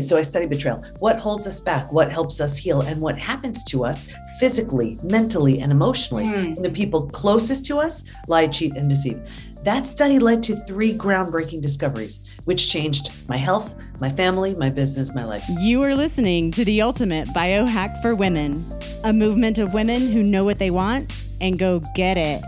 So 0.00 0.18
I 0.18 0.22
study 0.22 0.46
betrayal. 0.46 0.82
What 0.98 1.20
holds 1.20 1.46
us 1.46 1.60
back? 1.60 1.92
What 1.92 2.10
helps 2.10 2.40
us 2.40 2.56
heal? 2.56 2.80
And 2.80 3.00
what 3.00 3.16
happens 3.16 3.62
to 3.66 3.84
us 3.84 4.08
physically, 4.40 4.98
mentally, 5.04 5.60
and 5.60 5.70
emotionally? 5.70 6.24
Mm. 6.24 6.56
And 6.56 6.64
the 6.64 6.70
people 6.70 7.06
closest 7.10 7.64
to 7.66 7.78
us 7.78 8.02
lie, 8.26 8.48
cheat, 8.48 8.74
and 8.74 8.90
deceive. 8.90 9.20
That 9.62 9.86
study 9.86 10.18
led 10.18 10.42
to 10.44 10.56
three 10.56 10.98
groundbreaking 10.98 11.62
discoveries, 11.62 12.28
which 12.44 12.68
changed 12.68 13.12
my 13.28 13.36
health, 13.36 13.76
my 14.00 14.10
family, 14.10 14.56
my 14.56 14.68
business, 14.68 15.14
my 15.14 15.24
life. 15.24 15.44
You 15.60 15.80
are 15.84 15.94
listening 15.94 16.50
to 16.52 16.64
the 16.64 16.82
Ultimate 16.82 17.28
Biohack 17.28 18.02
for 18.02 18.16
Women, 18.16 18.64
a 19.04 19.12
movement 19.12 19.60
of 19.60 19.74
women 19.74 20.10
who 20.10 20.24
know 20.24 20.44
what 20.44 20.58
they 20.58 20.72
want 20.72 21.14
and 21.40 21.56
go 21.56 21.80
get 21.94 22.16
it. 22.16 22.42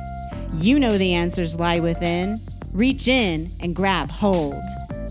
You 0.54 0.80
know 0.80 0.98
the 0.98 1.14
answers 1.14 1.54
lie 1.54 1.78
within. 1.78 2.40
Reach 2.72 3.06
in 3.06 3.46
and 3.62 3.72
grab 3.72 4.10
hold. 4.10 4.60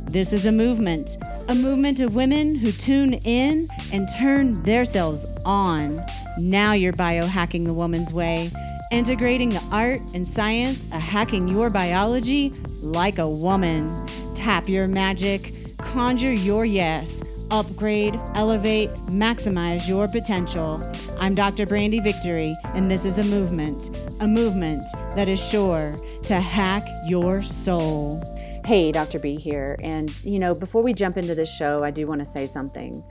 This 0.08 0.32
is 0.32 0.46
a 0.46 0.52
movement, 0.52 1.18
a 1.50 1.56
movement 1.56 2.00
of 2.00 2.16
women 2.16 2.56
who 2.56 2.72
tune 2.72 3.16
in 3.26 3.68
and 3.92 4.08
turn 4.18 4.62
themselves 4.64 5.26
on. 5.46 6.00
Now 6.38 6.74
you're 6.74 6.94
biohacking 6.94 7.66
the 7.66 7.74
woman's 7.74 8.14
way, 8.14 8.50
integrating 8.92 9.50
the 9.50 9.64
art 9.72 10.00
and 10.14 10.26
science 10.26 10.86
of 10.86 11.02
hacking 11.02 11.48
your 11.48 11.70
biology 11.70 12.54
like 12.82 13.18
a 13.18 13.30
woman. 13.30 14.08
Tap 14.36 14.70
your 14.70 14.88
magic, 14.88 15.54
conjure 15.80 16.32
your 16.32 16.64
yes, 16.64 17.22
upgrade, 17.52 18.18
elevate, 18.36 18.92
maximize 19.10 19.88
your 19.88 20.08
potential. 20.08 20.82
I'm 21.20 21.36
Dr. 21.36 21.66
Brandy 21.66 22.00
Victory, 22.00 22.56
and 22.74 22.90
this 22.90 23.06
is 23.06 23.18
a 23.18 23.24
movement, 23.24 23.90
a 24.22 24.28
movement 24.28 24.84
that 25.16 25.28
is 25.28 25.44
sure 25.44 25.98
to 26.28 26.40
hack 26.40 26.84
your 27.08 27.42
soul. 27.42 28.22
Hey, 28.66 28.92
Dr. 28.92 29.20
B 29.20 29.36
here. 29.36 29.76
And, 29.84 30.10
you 30.26 30.40
know, 30.40 30.56
before 30.56 30.82
we 30.82 30.92
jump 30.92 31.18
into 31.18 31.36
this 31.36 31.56
show, 31.56 31.84
I 31.84 31.92
do 31.92 32.08
want 32.08 32.18
to 32.22 32.26
say 32.26 32.48
something. 32.48 33.04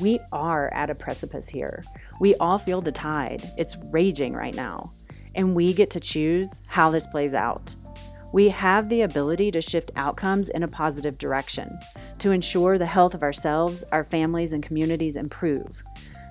We 0.00 0.20
are 0.30 0.72
at 0.72 0.88
a 0.88 0.94
precipice 0.94 1.48
here. 1.48 1.82
We 2.20 2.36
all 2.36 2.58
feel 2.58 2.80
the 2.80 2.92
tide, 2.92 3.52
it's 3.56 3.76
raging 3.90 4.34
right 4.34 4.54
now. 4.54 4.92
And 5.34 5.56
we 5.56 5.72
get 5.72 5.90
to 5.90 6.00
choose 6.00 6.62
how 6.68 6.92
this 6.92 7.08
plays 7.08 7.34
out. 7.34 7.74
We 8.32 8.50
have 8.50 8.88
the 8.88 9.02
ability 9.02 9.50
to 9.50 9.60
shift 9.60 9.90
outcomes 9.96 10.48
in 10.48 10.62
a 10.62 10.68
positive 10.68 11.18
direction 11.18 11.76
to 12.20 12.30
ensure 12.30 12.78
the 12.78 12.86
health 12.86 13.14
of 13.14 13.24
ourselves, 13.24 13.82
our 13.90 14.04
families, 14.04 14.52
and 14.52 14.62
communities 14.62 15.16
improve, 15.16 15.82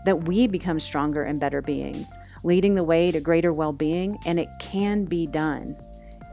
that 0.05 0.23
we 0.23 0.47
become 0.47 0.79
stronger 0.79 1.23
and 1.23 1.37
better 1.37 1.61
beings, 1.61 2.07
leading 2.45 2.75
the 2.75 2.83
way 2.85 3.11
to 3.11 3.19
greater 3.19 3.51
well 3.51 3.73
being, 3.73 4.17
and 4.25 4.39
it 4.39 4.47
can 4.61 5.03
be 5.03 5.27
done. 5.27 5.75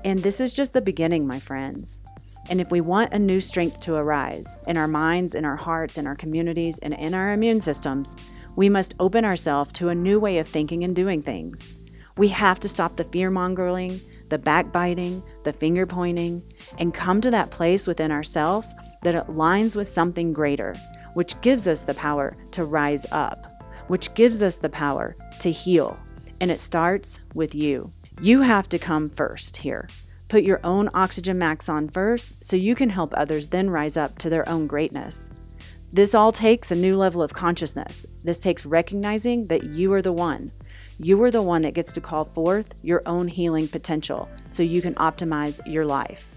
And 0.05 0.22
this 0.22 0.41
is 0.41 0.53
just 0.53 0.75
the 0.75 0.81
beginning, 0.81 1.27
my 1.27 1.41
friends. 1.41 2.00
And 2.48 2.61
if 2.61 2.70
we 2.70 2.80
want 2.80 3.12
a 3.12 3.19
new 3.19 3.41
strength 3.41 3.80
to 3.80 3.94
arise 3.94 4.58
in 4.66 4.77
our 4.77 4.86
minds, 4.86 5.34
in 5.34 5.44
our 5.44 5.56
hearts, 5.56 5.98
in 5.98 6.06
our 6.06 6.14
communities, 6.14 6.78
and 6.78 6.94
in 6.94 7.14
our 7.14 7.33
immune 7.33 7.61
systems, 7.61 8.16
we 8.55 8.69
must 8.69 8.94
open 9.00 9.25
ourselves 9.25 9.72
to 9.72 9.88
a 9.88 9.94
new 9.94 10.19
way 10.20 10.38
of 10.38 10.48
thinking 10.48 10.84
and 10.84 10.94
doing 10.94 11.22
things. 11.22 11.70
We 12.16 12.28
have 12.28 12.61
to 12.61 12.69
stop 12.69 12.97
the 12.97 13.05
fear 13.05 13.30
mongering, 13.30 14.00
the 14.30 14.38
backbiting, 14.38 15.22
the 15.44 15.53
finger 15.53 15.86
pointing, 15.86 16.42
and 16.78 16.94
come 16.94 17.20
to 17.20 17.30
that 17.30 17.50
place 17.50 17.86
within 17.86 18.11
ourselves 18.11 18.66
that 19.03 19.27
aligns 19.27 19.77
with 19.77 19.86
something 19.86 20.33
greater, 20.33 20.75
which 21.14 21.41
gives 21.42 21.69
us 21.69 21.83
the 21.83 21.94
power 21.94 22.36
to 22.53 22.64
rise 22.64 23.06
up, 23.12 23.44
which 23.88 24.14
gives 24.14 24.42
us 24.42 24.56
the 24.56 24.69
power 24.69 25.14
to 25.41 25.53
heal. 25.53 25.98
And 26.41 26.50
it 26.50 26.60
starts 26.60 27.20
with 27.34 27.55
you. 27.55 27.91
You 28.20 28.41
have 28.41 28.69
to 28.70 28.78
come 28.78 29.10
first 29.10 29.58
here. 29.58 29.88
Put 30.28 30.42
your 30.42 30.60
own 30.64 30.91
oxygen 30.92 31.38
max 31.38 31.69
on 31.69 31.88
first 31.88 32.44
so 32.44 32.56
you 32.56 32.74
can 32.74 32.91
help 32.91 33.14
others 33.16 33.48
then 33.48 33.70
rise 33.70 33.96
up 33.96 34.19
to 34.19 34.28
their 34.28 34.48
own 34.48 34.66
greatness. 34.66 35.30
This 35.92 36.16
all 36.16 36.32
takes 36.32 36.72
a 36.72 36.77
new 36.77 36.96
level 36.96 37.22
of 37.22 37.32
consciousness. 37.32 38.06
This 38.24 38.41
takes 38.41 38.66
recognizing 38.66 39.47
that 39.47 39.62
you 39.62 39.92
are 39.92 40.02
the 40.02 40.12
one. 40.12 40.50
You 40.98 41.22
are 41.22 41.30
the 41.30 41.42
one 41.42 41.62
that 41.62 41.74
gets 41.74 41.92
to 41.92 42.00
call 42.00 42.24
forth 42.24 42.74
your 42.82 43.02
own 43.06 43.28
healing 43.28 43.69
potential 43.69 44.28
so 44.50 44.65
you 44.65 44.82
can 44.82 44.97
optimize 44.97 45.60
your 45.65 45.86
life. 45.86 46.34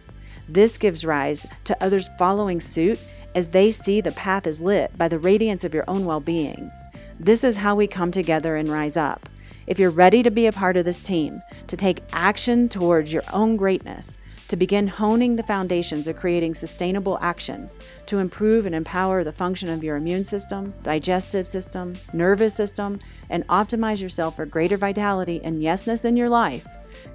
This 0.48 0.78
gives 0.78 1.04
rise 1.04 1.48
to 1.64 1.84
others 1.84 2.10
following 2.20 2.60
suit 2.60 3.00
as 3.34 3.50
they 3.50 3.72
see 3.72 4.02
the 4.02 4.12
path 4.12 4.46
is 4.46 4.62
lit 4.62 4.96
by 5.00 5.08
the 5.08 5.20
radiance 5.20 5.64
of 5.64 5.74
your 5.74 5.86
own 5.88 6.06
well 6.06 6.20
being. 6.20 6.72
This 7.20 7.44
is 7.44 7.58
how 7.58 7.74
we 7.74 7.88
come 7.88 8.12
together 8.12 8.56
and 8.56 8.70
rise 8.70 8.98
up. 8.98 9.28
If 9.70 9.78
you're 9.78 9.92
ready 9.92 10.24
to 10.24 10.32
be 10.32 10.48
a 10.48 10.52
part 10.52 10.78
of 10.78 10.86
this 10.86 11.04
team, 11.04 11.44
to 11.68 11.78
take 11.78 12.02
action 12.12 12.68
towards 12.68 13.14
your 13.14 13.22
own 13.32 13.56
greatness, 13.56 14.18
to 14.48 14.56
begin 14.56 14.88
honing 14.88 15.36
the 15.36 15.44
foundations 15.44 16.08
of 16.08 16.16
creating 16.16 16.56
sustainable 16.56 17.20
action, 17.22 17.70
to 18.08 18.18
improve 18.18 18.66
and 18.66 18.74
empower 18.74 19.24
the 19.24 19.32
function 19.32 19.70
of 19.70 19.84
your 19.84 19.96
immune 19.96 20.26
system, 20.26 20.74
digestive 20.82 21.48
system, 21.48 21.94
nervous 22.14 22.56
system, 22.56 23.00
and 23.30 23.46
optimize 23.46 24.02
yourself 24.02 24.38
for 24.38 24.48
greater 24.48 24.76
vitality 24.76 25.40
and 25.44 25.62
yesness 25.62 26.04
in 26.04 26.18
your 26.18 26.30
life, 26.30 26.66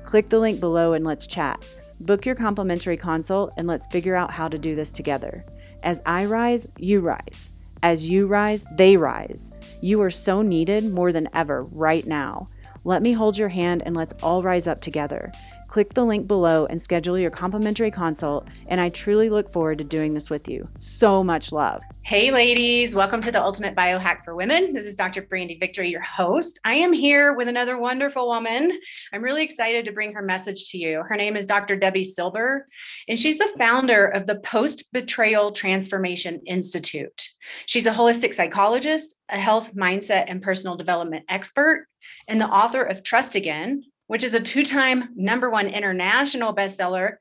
click 0.05 0.29
the 0.29 0.39
link 0.39 0.61
below 0.61 0.93
and 0.93 1.05
let's 1.05 1.27
chat. 1.27 1.61
Book 2.03 2.25
your 2.25 2.37
complimentary 2.37 2.97
consult 2.97 3.53
and 3.57 3.67
let's 3.67 3.89
figure 3.89 4.15
out 4.15 4.31
how 4.31 4.47
to 4.47 4.59
do 4.59 4.77
this 4.77 4.93
together. 4.93 5.45
As 5.83 6.01
I 6.07 6.25
rise, 6.27 6.69
you 6.79 7.01
rise. 7.01 7.51
As 7.83 8.09
you 8.09 8.29
rise, 8.29 8.65
they 8.77 8.97
rise. 8.97 9.51
You 9.85 10.01
are 10.01 10.11
so 10.11 10.41
needed 10.41 10.91
more 10.91 11.13
than 11.13 11.29
ever 11.35 11.65
right 11.65 12.07
now. 12.07 12.47
Let 12.85 13.03
me 13.03 13.13
hold 13.13 13.37
your 13.37 13.51
hand 13.51 13.83
and 13.85 13.95
let's 13.95 14.15
all 14.23 14.43
rise 14.43 14.67
up 14.67 14.81
together. 14.81 15.31
Click 15.75 15.95
the 15.95 16.05
link 16.05 16.29
below 16.29 16.67
and 16.67 16.81
schedule 16.81 17.19
your 17.19 17.33
complimentary 17.33 17.91
consult, 17.91 18.47
and 18.69 18.81
I 18.81 18.91
truly 18.91 19.29
look 19.29 19.51
forward 19.51 19.79
to 19.79 19.85
doing 19.85 20.15
this 20.15 20.31
with 20.31 20.49
you. 20.49 20.69
So 20.79 21.25
much 21.25 21.51
love. 21.51 21.83
Hey, 22.05 22.31
ladies, 22.31 22.95
welcome 22.95 23.21
to 23.23 23.33
the 23.33 23.43
Ultimate 23.43 23.75
Biohack 23.75 24.25
for 24.25 24.37
Women. 24.37 24.73
This 24.73 24.87
is 24.87 24.95
Dr. 24.95 25.23
Brandy 25.23 25.59
Victory, 25.59 25.91
your 25.91 26.01
host. 26.01 26.61
I 26.65 26.75
am 26.75 26.93
here 26.93 27.35
with 27.35 27.49
another 27.49 27.77
wonderful 27.77 28.29
woman. 28.29 28.79
I'm 29.13 29.25
really 29.25 29.43
excited 29.43 29.85
to 29.87 29.91
bring 29.91 30.13
her 30.13 30.23
message 30.23 30.71
to 30.71 30.79
you. 30.79 31.03
Her 31.03 31.17
name 31.17 31.37
is 31.37 31.45
Dr. 31.45 31.77
Debi 31.77 32.07
Silber, 32.07 32.67
and 33.09 33.19
she's 33.19 33.39
the 33.39 33.53
founder 33.59 34.07
of 34.07 34.29
the 34.29 34.37
Post 34.37 34.93
Betrayal 34.93 35.51
Transformation 35.51 36.41
Institute. 36.47 37.31
She's 37.67 37.87
a 37.87 37.93
holistic 37.93 38.33
psychologist, 38.33 39.19
a 39.29 39.41
health, 39.41 39.75
mindset, 39.75 40.27
and 40.29 40.41
personal 40.41 40.77
development 40.77 41.25
expert, 41.29 41.89
and 42.29 42.41
the 42.41 42.47
author 42.47 42.85
of 42.85 43.03
Trust 43.03 43.35
Again, 43.35 43.83
which 44.07 44.25
is 44.25 44.35
a 44.35 44.41
two 44.41 44.65
time 44.65 45.11
number 45.15 45.51
one 45.51 45.69
international 45.69 46.55
bestseller. 46.55 47.17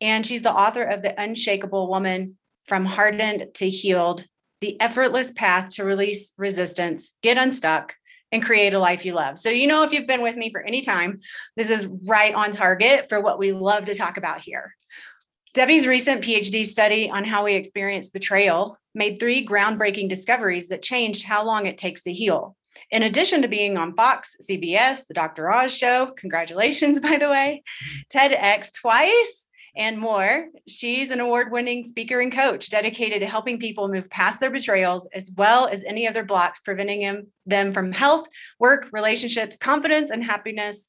And 0.00 0.26
she's 0.26 0.42
the 0.42 0.52
author 0.52 0.82
of 0.82 1.02
The 1.02 1.18
Unshakable 1.20 1.88
Woman 1.88 2.36
From 2.68 2.84
Hardened 2.84 3.48
to 3.54 3.70
Healed 3.70 4.26
The 4.60 4.80
Effortless 4.80 5.32
Path 5.32 5.74
to 5.74 5.84
Release 5.84 6.32
Resistance, 6.36 7.16
Get 7.22 7.38
Unstuck, 7.38 7.94
and 8.32 8.44
Create 8.44 8.74
a 8.74 8.78
Life 8.78 9.04
You 9.04 9.14
Love. 9.14 9.38
So, 9.38 9.48
you 9.48 9.66
know, 9.66 9.82
if 9.84 9.92
you've 9.92 10.06
been 10.06 10.22
with 10.22 10.36
me 10.36 10.50
for 10.50 10.60
any 10.60 10.82
time, 10.82 11.20
this 11.56 11.70
is 11.70 11.86
right 12.06 12.34
on 12.34 12.52
target 12.52 13.08
for 13.08 13.20
what 13.20 13.38
we 13.38 13.52
love 13.52 13.86
to 13.86 13.94
talk 13.94 14.16
about 14.16 14.40
here. 14.40 14.74
Debi's 15.54 15.86
recent 15.86 16.22
PhD 16.22 16.66
study 16.66 17.08
on 17.08 17.24
how 17.24 17.44
we 17.44 17.54
experience 17.54 18.10
betrayal 18.10 18.76
made 18.94 19.18
three 19.18 19.46
groundbreaking 19.46 20.08
discoveries 20.08 20.68
that 20.68 20.82
changed 20.82 21.24
how 21.24 21.46
long 21.46 21.64
it 21.64 21.78
takes 21.78 22.02
to 22.02 22.12
heal. 22.12 22.56
In 22.90 23.02
addition 23.02 23.42
to 23.42 23.48
being 23.48 23.76
on 23.76 23.94
Fox, 23.94 24.36
CBS, 24.48 25.06
The 25.06 25.14
Dr. 25.14 25.50
Oz 25.50 25.74
Show, 25.74 26.12
congratulations, 26.16 27.00
by 27.00 27.18
the 27.18 27.30
way, 27.30 27.62
TEDx 28.12 28.72
twice, 28.80 29.46
and 29.76 29.98
more. 29.98 30.46
She's 30.66 31.10
an 31.10 31.20
award 31.20 31.52
winning 31.52 31.84
speaker 31.84 32.20
and 32.20 32.32
coach 32.32 32.70
dedicated 32.70 33.20
to 33.20 33.26
helping 33.26 33.58
people 33.58 33.88
move 33.88 34.08
past 34.08 34.40
their 34.40 34.50
betrayals 34.50 35.06
as 35.12 35.30
well 35.36 35.68
as 35.68 35.84
any 35.84 36.08
other 36.08 36.24
blocks 36.24 36.60
preventing 36.60 37.26
them 37.44 37.74
from 37.74 37.92
health, 37.92 38.26
work, 38.58 38.88
relationships, 38.92 39.56
confidence, 39.58 40.10
and 40.10 40.24
happiness 40.24 40.88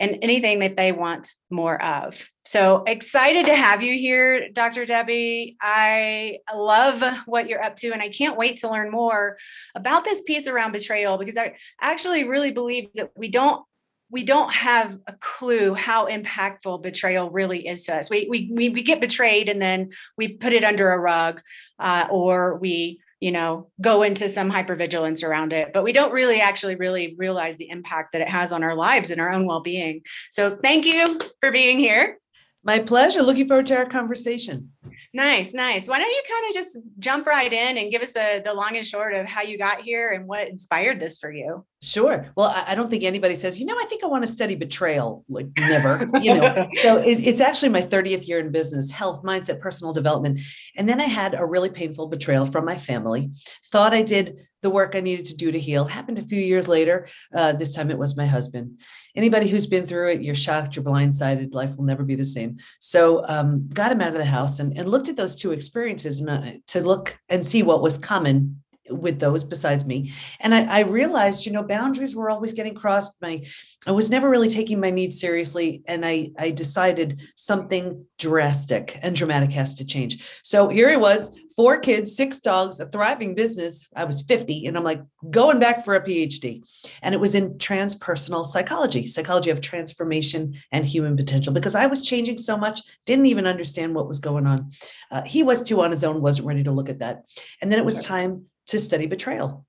and 0.00 0.18
anything 0.22 0.60
that 0.60 0.76
they 0.76 0.92
want 0.92 1.30
more 1.50 1.82
of. 1.82 2.30
So 2.44 2.84
excited 2.86 3.46
to 3.46 3.54
have 3.54 3.82
you 3.82 3.94
here, 3.98 4.48
Dr. 4.50 4.86
Debi. 4.86 5.56
I 5.60 6.38
love 6.54 7.02
what 7.26 7.48
you're 7.48 7.62
up 7.62 7.76
to, 7.76 7.92
and 7.92 8.00
I 8.00 8.08
can't 8.08 8.36
wait 8.36 8.60
to 8.60 8.70
learn 8.70 8.90
more 8.90 9.36
about 9.74 10.04
this 10.04 10.22
piece 10.22 10.46
around 10.46 10.72
betrayal 10.72 11.18
because 11.18 11.36
I 11.36 11.54
actually 11.80 12.24
really 12.24 12.52
believe 12.52 12.88
that 12.94 13.10
we 13.16 13.28
don't 13.28 13.64
we 14.10 14.24
don't 14.24 14.52
have 14.52 14.98
a 15.06 15.12
clue 15.20 15.74
how 15.74 16.08
impactful 16.08 16.82
betrayal 16.82 17.30
really 17.30 17.66
is 17.68 17.84
to 17.84 17.96
us. 17.96 18.08
We 18.08 18.26
we 18.30 18.70
we, 18.70 18.82
get 18.82 19.00
betrayed 19.00 19.48
and 19.48 19.60
then 19.60 19.90
we 20.16 20.28
put 20.28 20.52
it 20.52 20.64
under 20.64 20.90
a 20.92 20.98
rug, 20.98 21.42
uh, 21.78 22.06
or 22.10 22.56
we 22.56 23.00
you 23.20 23.30
know 23.30 23.70
go 23.80 24.02
into 24.02 24.28
some 24.28 24.50
hypervigilance 24.50 25.22
around 25.24 25.52
it 25.52 25.72
but 25.72 25.84
we 25.84 25.92
don't 25.92 26.12
really 26.12 26.40
actually 26.40 26.76
really 26.76 27.14
realize 27.18 27.56
the 27.56 27.68
impact 27.68 28.12
that 28.12 28.20
it 28.20 28.28
has 28.28 28.52
on 28.52 28.62
our 28.62 28.74
lives 28.74 29.10
and 29.10 29.20
our 29.20 29.32
own 29.32 29.46
well-being 29.46 30.02
so 30.30 30.56
thank 30.62 30.84
you 30.84 31.18
for 31.40 31.50
being 31.50 31.78
here 31.78 32.18
my 32.64 32.78
pleasure 32.78 33.22
looking 33.22 33.48
forward 33.48 33.66
to 33.66 33.76
our 33.76 33.86
conversation 33.86 34.70
Nice, 35.14 35.54
nice. 35.54 35.88
Why 35.88 35.98
don't 35.98 36.10
you 36.10 36.22
kind 36.28 36.48
of 36.48 36.54
just 36.54 36.78
jump 36.98 37.26
right 37.26 37.52
in 37.52 37.78
and 37.78 37.90
give 37.90 38.02
us 38.02 38.14
a, 38.14 38.42
the 38.44 38.52
long 38.52 38.76
and 38.76 38.86
short 38.86 39.14
of 39.14 39.26
how 39.26 39.42
you 39.42 39.56
got 39.56 39.80
here 39.80 40.10
and 40.10 40.26
what 40.26 40.48
inspired 40.48 41.00
this 41.00 41.18
for 41.18 41.32
you? 41.32 41.64
Sure. 41.80 42.26
Well, 42.36 42.48
I, 42.48 42.74
don't 42.74 42.90
think 42.90 43.04
anybody 43.04 43.36
says, 43.36 43.60
you 43.60 43.66
know, 43.66 43.76
I 43.78 43.84
think 43.84 44.02
I 44.02 44.08
want 44.08 44.26
to 44.26 44.32
study 44.32 44.56
betrayal. 44.56 45.24
Like 45.28 45.46
never, 45.56 46.10
you 46.20 46.34
know. 46.34 46.68
so 46.82 46.96
it, 46.96 47.20
it's 47.20 47.40
actually 47.40 47.68
my 47.68 47.82
30th 47.82 48.26
year 48.26 48.40
in 48.40 48.50
business, 48.50 48.90
health, 48.90 49.22
mindset, 49.22 49.60
personal 49.60 49.92
development. 49.92 50.40
And 50.76 50.88
then 50.88 51.00
I 51.00 51.04
had 51.04 51.34
a 51.34 51.44
really 51.44 51.70
painful 51.70 52.08
betrayal 52.08 52.46
from 52.46 52.64
my 52.64 52.76
family. 52.76 53.30
Thought 53.70 53.94
I 53.94 54.02
did 54.02 54.38
the 54.60 54.70
work 54.70 54.96
I 54.96 55.00
needed 55.00 55.26
to 55.26 55.36
do 55.36 55.52
to 55.52 55.60
heal. 55.60 55.84
Happened 55.84 56.18
a 56.18 56.22
few 56.22 56.40
years 56.40 56.66
later. 56.66 57.06
Uh, 57.32 57.52
this 57.52 57.76
time 57.76 57.92
it 57.92 57.98
was 57.98 58.16
my 58.16 58.26
husband. 58.26 58.80
Anybody 59.14 59.46
who's 59.46 59.68
been 59.68 59.86
through 59.86 60.10
it, 60.10 60.22
you're 60.22 60.34
shocked, 60.34 60.74
you're 60.74 60.84
blindsided. 60.84 61.54
Life 61.54 61.76
will 61.76 61.84
never 61.84 62.02
be 62.02 62.16
the 62.16 62.24
same. 62.24 62.56
So 62.80 63.24
um, 63.28 63.68
got 63.68 63.92
him 63.92 64.00
out 64.00 64.12
of 64.12 64.18
the 64.18 64.24
house 64.24 64.58
and, 64.58 64.76
and 64.76 64.88
looked 64.88 65.08
at 65.08 65.16
those 65.16 65.36
two 65.36 65.52
experiences 65.52 66.20
and, 66.20 66.28
uh, 66.28 66.58
to 66.68 66.80
look 66.80 67.16
and 67.28 67.46
see 67.46 67.62
what 67.62 67.82
was 67.82 67.98
common 67.98 68.62
with 68.90 69.18
those 69.18 69.44
besides 69.44 69.86
me. 69.86 70.12
And 70.40 70.54
I, 70.54 70.78
I, 70.78 70.80
realized, 70.80 71.46
you 71.46 71.52
know, 71.52 71.62
boundaries 71.62 72.14
were 72.14 72.30
always 72.30 72.52
getting 72.52 72.74
crossed. 72.74 73.14
My, 73.20 73.44
I 73.86 73.92
was 73.92 74.10
never 74.10 74.28
really 74.28 74.48
taking 74.48 74.80
my 74.80 74.90
needs 74.90 75.20
seriously. 75.20 75.82
And 75.86 76.04
I, 76.04 76.30
I 76.38 76.50
decided 76.50 77.20
something 77.34 78.04
drastic 78.18 78.98
and 79.02 79.14
dramatic 79.14 79.52
has 79.52 79.74
to 79.76 79.86
change. 79.86 80.24
So 80.42 80.68
here 80.68 80.88
it 80.88 81.00
was, 81.00 81.38
four 81.58 81.76
kids, 81.76 82.14
six 82.14 82.38
dogs, 82.38 82.78
a 82.78 82.86
thriving 82.86 83.34
business. 83.34 83.88
I 83.96 84.04
was 84.04 84.22
50 84.22 84.66
and 84.66 84.76
I'm 84.76 84.84
like 84.84 85.02
going 85.28 85.58
back 85.58 85.84
for 85.84 85.96
a 85.96 86.00
PhD. 86.00 86.62
And 87.02 87.16
it 87.16 87.18
was 87.18 87.34
in 87.34 87.54
transpersonal 87.54 88.46
psychology, 88.46 89.08
psychology 89.08 89.50
of 89.50 89.60
transformation 89.60 90.54
and 90.70 90.86
human 90.86 91.16
potential, 91.16 91.52
because 91.52 91.74
I 91.74 91.86
was 91.86 92.06
changing 92.06 92.38
so 92.38 92.56
much, 92.56 92.82
didn't 93.06 93.26
even 93.26 93.44
understand 93.44 93.96
what 93.96 94.06
was 94.06 94.20
going 94.20 94.46
on. 94.46 94.70
Uh, 95.10 95.22
he 95.22 95.42
was 95.42 95.64
too 95.64 95.82
on 95.82 95.90
his 95.90 96.04
own, 96.04 96.22
wasn't 96.22 96.46
ready 96.46 96.62
to 96.62 96.70
look 96.70 96.88
at 96.88 97.00
that. 97.00 97.24
And 97.60 97.72
then 97.72 97.80
it 97.80 97.84
was 97.84 98.04
time 98.04 98.44
to 98.68 98.78
study 98.78 99.06
betrayal 99.06 99.66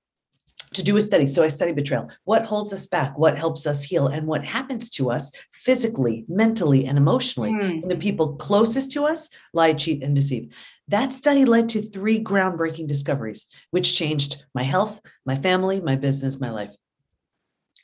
to 0.74 0.82
do 0.84 0.96
a 0.96 1.02
study. 1.02 1.26
So 1.26 1.42
I 1.42 1.48
study 1.48 1.72
betrayal. 1.72 2.10
What 2.24 2.46
holds 2.46 2.72
us 2.72 2.86
back? 2.86 3.18
What 3.18 3.36
helps 3.36 3.66
us 3.66 3.82
heal? 3.82 4.06
And 4.06 4.26
what 4.26 4.44
happens 4.44 4.90
to 4.90 5.10
us 5.10 5.32
physically, 5.52 6.24
mentally, 6.28 6.86
and 6.86 6.96
emotionally? 6.96 7.52
Mm. 7.52 7.82
And 7.82 7.90
the 7.90 7.96
people 7.96 8.36
closest 8.36 8.92
to 8.92 9.04
us 9.04 9.28
lie, 9.52 9.72
cheat, 9.72 10.02
and 10.02 10.14
deceive. 10.14 10.54
That 10.88 11.12
study 11.12 11.44
led 11.44 11.68
to 11.70 11.82
three 11.82 12.22
groundbreaking 12.22 12.86
discoveries, 12.86 13.46
which 13.70 13.94
changed 13.94 14.44
my 14.54 14.62
health, 14.62 15.00
my 15.24 15.36
family, 15.36 15.80
my 15.80 15.96
business, 15.96 16.40
my 16.40 16.50
life. 16.50 16.74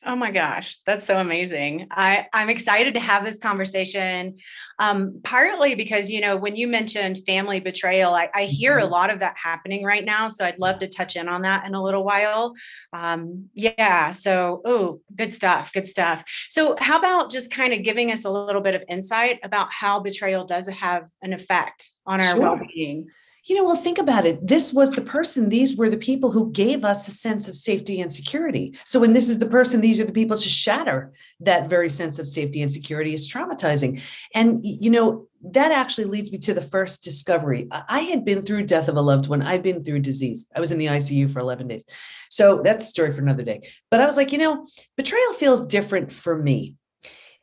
Oh 0.09 0.15
my 0.15 0.31
gosh, 0.31 0.79
that's 0.87 1.05
so 1.05 1.19
amazing. 1.19 1.89
I, 1.91 2.27
I'm 2.33 2.49
excited 2.49 2.95
to 2.95 3.01
have 3.01 3.25
this 3.25 3.41
conversation. 3.41 4.37
Um, 4.79 5.21
partly 5.25 5.75
because, 5.75 6.09
you 6.09 6.21
know, 6.21 6.37
when 6.37 6.55
you 6.55 6.69
mentioned 6.69 7.19
family 7.27 7.59
betrayal, 7.59 8.15
I, 8.15 8.31
I 8.33 8.45
hear 8.45 8.79
a 8.79 8.83
mm-hmm. 8.83 8.93
lot 8.93 9.11
of 9.11 9.19
that 9.19 9.35
happening 9.43 9.85
right 9.85 10.05
now. 10.05 10.29
So 10.29 10.45
I'd 10.45 10.61
love 10.61 10.79
to 10.79 10.87
touch 10.87 11.17
in 11.17 11.29
on 11.29 11.43
that 11.43 11.67
in 11.67 11.75
a 11.75 11.83
little 11.83 12.05
while. 12.05 12.55
Um, 12.93 13.49
yeah. 13.53 14.13
So, 14.13 14.63
oh, 14.65 15.01
good 15.17 15.33
stuff. 15.33 15.73
Good 15.73 15.89
stuff. 15.89 16.23
So, 16.51 16.77
how 16.79 17.01
about 17.01 17.33
just 17.33 17.51
kind 17.51 17.73
of 17.73 17.83
giving 17.83 18.13
us 18.13 18.25
a 18.25 18.31
little 18.31 18.63
bit 18.63 18.77
of 18.77 18.85
insight 18.89 19.41
about 19.43 19.73
how 19.73 19.99
betrayal 19.99 20.45
does 20.45 20.69
have 20.69 21.09
an 21.21 21.33
effect 21.33 21.89
on 22.07 22.21
our 22.21 22.37
sure. 22.37 22.41
well 22.41 22.61
being? 22.73 23.09
You 23.47 23.55
know, 23.55 23.65
well, 23.65 23.77
think 23.77 23.99
about 23.99 24.27
it. 24.27 24.45
This 24.45 24.73
was 24.73 24.91
the 24.91 25.03
person, 25.03 25.49
these 25.49 25.77
were 25.77 25.89
the 25.89 25.97
people 25.97 26.33
who 26.33 26.51
gave 26.51 26.85
us 26.85 27.07
a 27.07 27.13
sense 27.13 27.49
of 27.49 27.57
safety 27.57 28.01
and 28.01 28.13
security. 28.13 28.77
So 28.85 28.99
when 28.99 29.13
this 29.13 29.29
is 29.29 29.39
the 29.39 29.47
person, 29.47 29.81
these 29.81 30.01
are 30.01 30.05
the 30.05 30.13
people 30.13 30.37
to 30.37 30.49
shatter 30.49 31.13
that 31.41 31.71
very 31.71 31.89
sense 31.89 32.19
of 32.19 32.27
safety 32.27 32.61
and 32.61 32.73
security 32.73 33.15
is 33.15 33.33
traumatizing. 33.33 34.03
And, 34.35 34.65
you 34.65 34.91
know, 34.91 35.29
that 35.53 35.71
actually 35.71 36.07
leads 36.07 36.33
me 36.33 36.39
to 36.39 36.55
the 36.55 36.61
first 36.61 37.05
discovery. 37.05 37.69
I 37.71 38.01
had 38.01 38.25
been 38.25 38.43
through 38.43 38.65
death 38.65 38.89
of 38.89 38.97
a 38.97 39.01
loved 39.01 39.29
one. 39.29 39.43
I'd 39.43 39.63
been 39.63 39.85
through 39.85 40.01
disease. 40.01 40.51
I 40.57 40.59
was 40.59 40.73
in 40.73 40.79
the 40.79 40.87
ICU 40.87 41.33
for 41.33 41.39
11 41.39 41.69
days. 41.69 41.85
So 42.31 42.63
that's 42.65 42.83
a 42.83 42.89
story 42.89 43.13
for 43.13 43.21
another 43.21 43.45
day. 43.45 43.61
But 43.93 44.01
I 44.01 44.07
was 44.07 44.17
like, 44.17 44.33
you 44.33 44.39
know, 44.39 44.67
betrayal 44.97 45.35
feels 45.35 45.65
different 45.67 46.11
for 46.11 46.37
me 46.37 46.75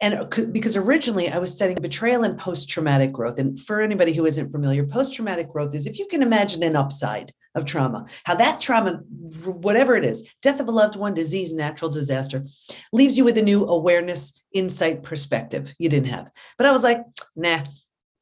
and 0.04 0.16
uh, 0.16 0.46
because 0.52 0.76
originally 0.76 1.30
I 1.30 1.38
was 1.38 1.54
studying 1.54 1.78
betrayal 1.82 2.26
and 2.26 2.38
post 2.38 2.70
traumatic 2.70 3.14
growth. 3.14 3.40
And 3.40 3.60
for 3.60 3.82
anybody 3.82 4.12
who 4.12 4.26
isn't 4.26 4.52
familiar, 4.52 4.86
post 4.86 5.14
traumatic 5.14 5.50
growth 5.50 5.74
is 5.74 5.88
if 5.88 5.98
you 5.98 6.08
can 6.08 6.22
imagine 6.22 6.62
an 6.62 6.76
upside 6.76 7.34
of 7.56 7.64
trauma, 7.64 8.06
how 8.26 8.36
that 8.36 8.60
trauma, 8.60 8.98
whatever 9.46 9.96
it 9.96 10.04
is, 10.04 10.30
death 10.42 10.60
of 10.60 10.68
a 10.68 10.72
loved 10.72 10.98
one, 10.98 11.14
disease, 11.14 11.54
natural 11.54 11.90
disaster, 11.90 12.46
leaves 12.92 13.18
you 13.18 13.24
with 13.24 13.38
a 13.38 13.42
new 13.42 13.66
awareness, 13.66 14.38
insight, 14.54 15.04
perspective 15.04 15.74
you 15.80 15.88
didn't 15.88 16.10
have. 16.10 16.30
But 16.58 16.68
I 16.68 16.72
was 16.72 16.84
like, 16.84 17.02
nah, 17.38 17.64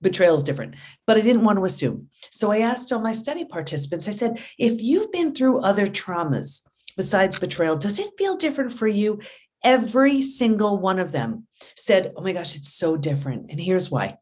betrayal 0.02 0.36
is 0.36 0.44
different. 0.44 0.76
But 1.08 1.18
I 1.18 1.22
didn't 1.22 1.46
want 1.46 1.58
to 1.58 1.66
assume. 1.66 2.10
So 2.30 2.52
I 2.52 2.60
asked 2.60 2.92
all 2.92 3.02
my 3.02 3.14
study 3.14 3.46
participants, 3.46 4.08
I 4.08 4.12
said, 4.12 4.40
if 4.60 4.82
you've 4.84 5.12
been 5.12 5.34
through 5.34 5.62
other 5.62 5.88
traumas, 5.88 6.62
besides 6.96 7.40
betrayal, 7.40 7.76
does 7.76 7.98
it 7.98 8.12
feel 8.20 8.36
different 8.36 8.72
for 8.72 8.88
you 8.88 9.20
Every 9.64 10.22
single 10.22 10.78
one 10.78 11.00
of 11.00 11.12
them 11.12 11.48
said, 11.76 12.14
Oh 12.16 12.22
my 12.22 12.34
gosh, 12.34 12.56
it's 12.56 12.74
so 12.74 12.98
different. 12.98 13.48
And 13.50 13.60
here's 13.60 13.92
why 13.92 14.18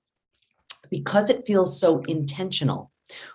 because 0.89 1.30
it 1.30 1.45
feels 1.45 1.80
so 1.80 2.03
intentional, 2.07 2.91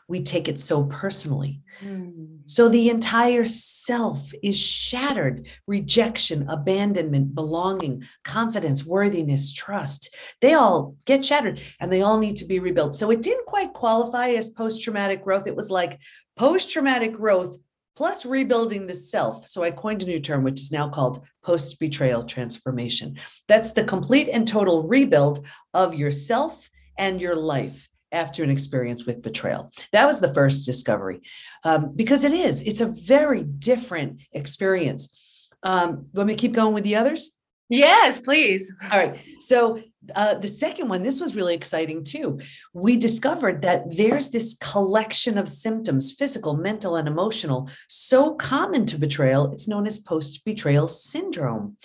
we 0.08 0.22
take 0.22 0.48
it 0.48 0.60
so 0.60 0.84
personally. 0.84 1.60
Mm. 1.80 2.40
So 2.46 2.68
the 2.68 2.90
entire 2.90 3.44
self 3.44 4.32
is 4.42 4.56
shattered 4.56 5.48
rejection, 5.66 6.48
abandonment, 6.48 7.34
belonging, 7.34 8.04
confidence, 8.22 8.84
worthiness, 8.84 9.52
trust. 9.52 10.14
They 10.40 10.54
all 10.54 10.96
get 11.06 11.24
shattered 11.24 11.60
and 11.80 11.92
they 11.92 12.02
all 12.02 12.18
need 12.18 12.36
to 12.36 12.44
be 12.44 12.60
rebuilt. 12.60 12.94
So 12.94 13.10
it 13.10 13.22
didn't 13.22 13.46
quite 13.46 13.72
qualify 13.72 14.28
as 14.30 14.50
post 14.50 14.82
traumatic 14.82 15.24
growth. 15.24 15.46
It 15.46 15.56
was 15.56 15.70
like 15.70 15.98
post 16.36 16.70
traumatic 16.70 17.14
growth 17.14 17.56
plus 17.96 18.26
rebuilding 18.26 18.86
the 18.86 18.94
self. 18.94 19.48
So 19.48 19.62
I 19.62 19.70
coined 19.70 20.02
a 20.02 20.06
new 20.06 20.20
term, 20.20 20.42
which 20.44 20.60
is 20.60 20.72
now 20.72 20.88
called 20.88 21.24
post 21.42 21.78
betrayal 21.78 22.24
transformation. 22.24 23.18
That's 23.48 23.70
the 23.72 23.84
complete 23.84 24.28
and 24.28 24.46
total 24.46 24.82
rebuild 24.82 25.46
of 25.72 25.94
yourself 25.94 26.68
and 26.98 27.20
your 27.20 27.36
life 27.36 27.88
after 28.12 28.44
an 28.44 28.50
experience 28.50 29.04
with 29.04 29.22
betrayal. 29.22 29.70
That 29.92 30.06
was 30.06 30.20
the 30.20 30.32
first 30.32 30.64
discovery 30.64 31.20
um, 31.64 31.92
because 31.94 32.24
it 32.24 32.32
is, 32.32 32.62
it's 32.62 32.80
a 32.80 32.86
very 32.86 33.42
different 33.42 34.22
experience. 34.32 35.50
Um, 35.62 36.06
want 36.12 36.28
me 36.28 36.34
to 36.34 36.40
keep 36.40 36.52
going 36.52 36.74
with 36.74 36.84
the 36.84 36.96
others? 36.96 37.32
Yes, 37.68 38.20
please. 38.20 38.72
All 38.90 38.98
right. 38.98 39.18
So 39.38 39.80
uh, 40.14 40.34
the 40.34 40.48
second 40.48 40.88
one, 40.88 41.02
this 41.02 41.20
was 41.20 41.36
really 41.36 41.54
exciting 41.54 42.02
too. 42.02 42.38
We 42.72 42.96
discovered 42.96 43.62
that 43.62 43.96
there's 43.96 44.30
this 44.30 44.56
collection 44.60 45.38
of 45.38 45.48
symptoms, 45.48 46.12
physical, 46.12 46.56
mental, 46.56 46.96
and 46.96 47.08
emotional, 47.08 47.70
so 47.88 48.34
common 48.34 48.86
to 48.86 48.98
betrayal. 48.98 49.52
It's 49.52 49.68
known 49.68 49.86
as 49.86 49.98
post 49.98 50.44
betrayal 50.44 50.88
syndrome. 50.88 51.76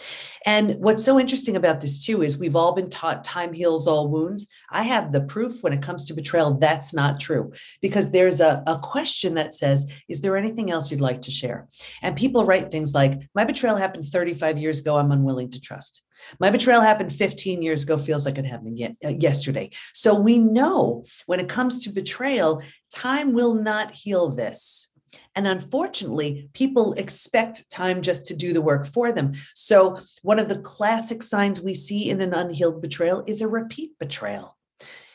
And 0.46 0.76
what's 0.76 1.04
so 1.04 1.20
interesting 1.20 1.56
about 1.56 1.82
this 1.82 2.04
too 2.04 2.24
is 2.24 2.38
we've 2.38 2.56
all 2.56 2.74
been 2.74 2.90
taught 2.90 3.24
time 3.24 3.54
heals 3.54 3.88
all 3.88 4.10
wounds. 4.10 4.48
I 4.72 4.84
have 4.84 5.12
the 5.12 5.22
proof 5.22 5.62
when 5.62 5.74
it 5.74 5.82
comes 5.82 6.06
to 6.06 6.14
betrayal 6.14 6.56
that's 6.56 6.94
not 6.94 7.20
true 7.20 7.54
because 7.82 8.12
there's 8.12 8.42
a, 8.42 8.64
a 8.66 8.80
question 8.80 9.36
that 9.36 9.54
says, 9.54 9.92
Is 10.08 10.22
there 10.22 10.38
anything 10.38 10.72
else 10.72 10.92
you'd 10.92 11.02
like 11.02 11.24
to 11.24 11.32
share? 11.32 11.68
And 12.02 12.16
people 12.16 12.46
write 12.46 12.72
things 12.72 12.94
like, 12.94 13.22
My 13.36 13.46
betrayal 13.46 13.76
happened 13.76 14.06
35 14.06 14.58
years 14.58 14.80
ago. 14.80 14.96
I'm 14.96 15.12
unwilling 15.12 15.52
to 15.52 15.62
trust. 15.62 16.04
My 16.40 16.50
betrayal 16.50 16.82
happened 16.82 17.14
15 17.14 17.62
years 17.62 17.84
ago, 17.84 17.98
feels 17.98 18.26
like 18.26 18.38
it 18.38 18.46
happened 18.46 18.78
yet, 18.78 18.96
uh, 19.04 19.10
yesterday. 19.10 19.72
So 19.94 20.14
we 20.14 20.38
know 20.38 21.04
when 21.26 21.40
it 21.40 21.50
comes 21.50 21.80
to 21.80 21.92
betrayal, 21.92 22.62
time 22.94 23.34
will 23.34 23.56
not 23.56 23.92
heal 23.92 24.30
this. 24.30 24.88
And 25.36 25.48
unfortunately, 25.48 26.50
people 26.54 26.94
expect 26.94 27.70
time 27.72 28.02
just 28.02 28.28
to 28.28 28.36
do 28.36 28.54
the 28.54 28.62
work 28.62 28.86
for 28.86 29.12
them. 29.12 29.34
So, 29.56 30.00
one 30.22 30.38
of 30.38 30.50
the 30.50 30.60
classic 30.60 31.24
signs 31.24 31.62
we 31.62 31.74
see 31.74 32.10
in 32.10 32.22
an 32.22 32.34
unhealed 32.34 32.82
betrayal 32.82 33.24
is 33.26 33.42
a 33.42 33.48
repeat 33.48 33.98
betrayal. 34.00 34.59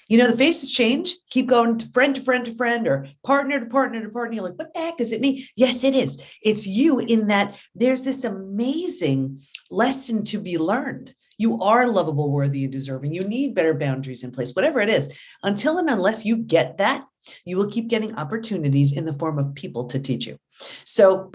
You 0.09 0.19
know, 0.19 0.31
the 0.31 0.37
faces 0.37 0.71
change, 0.71 1.15
keep 1.31 1.47
going 1.47 1.79
to 1.79 1.89
friend 1.93 2.15
to 2.15 2.23
friend 2.23 2.45
to 2.45 2.55
friend 2.55 2.87
or 2.87 3.09
partner 3.25 3.61
to 3.61 3.67
partner 3.67 4.03
to 4.03 4.09
partner. 4.11 4.35
You're 4.35 4.45
like, 4.45 4.59
what 4.59 4.75
the 4.75 4.81
heck 4.81 5.01
is 5.01 5.13
it 5.13 5.21
me? 5.21 5.49
Yes, 5.57 5.85
it 5.85 5.95
is. 5.95 6.23
It's 6.43 6.67
you 6.67 6.99
in 6.99 7.29
that 7.29 7.57
there's 7.75 8.03
this 8.03 8.25
amazing 8.25 9.41
lesson 9.71 10.25
to 10.25 10.39
be 10.39 10.59
learned. 10.59 11.15
You 11.37 11.63
are 11.63 11.87
lovable, 11.89 12.31
worthy, 12.31 12.65
and 12.65 12.73
deserving. 12.73 13.13
You 13.13 13.23
need 13.23 13.55
better 13.55 13.75
boundaries 13.75 14.23
in 14.23 14.31
place, 14.31 14.55
whatever 14.55 14.81
it 14.81 14.89
is. 14.89 15.13
Until 15.43 15.79
and 15.79 15.91
unless 15.91 16.25
you 16.25 16.37
get 16.37 16.79
that, 16.79 17.05
you 17.45 17.57
will 17.57 17.71
keep 17.71 17.89
getting 17.89 18.15
opportunities 18.17 18.97
in 18.97 19.05
the 19.05 19.13
form 19.13 19.39
of 19.39 19.55
people 19.55 19.87
to 19.87 19.99
teach 19.99 20.27
you. 20.27 20.39
So 20.85 21.33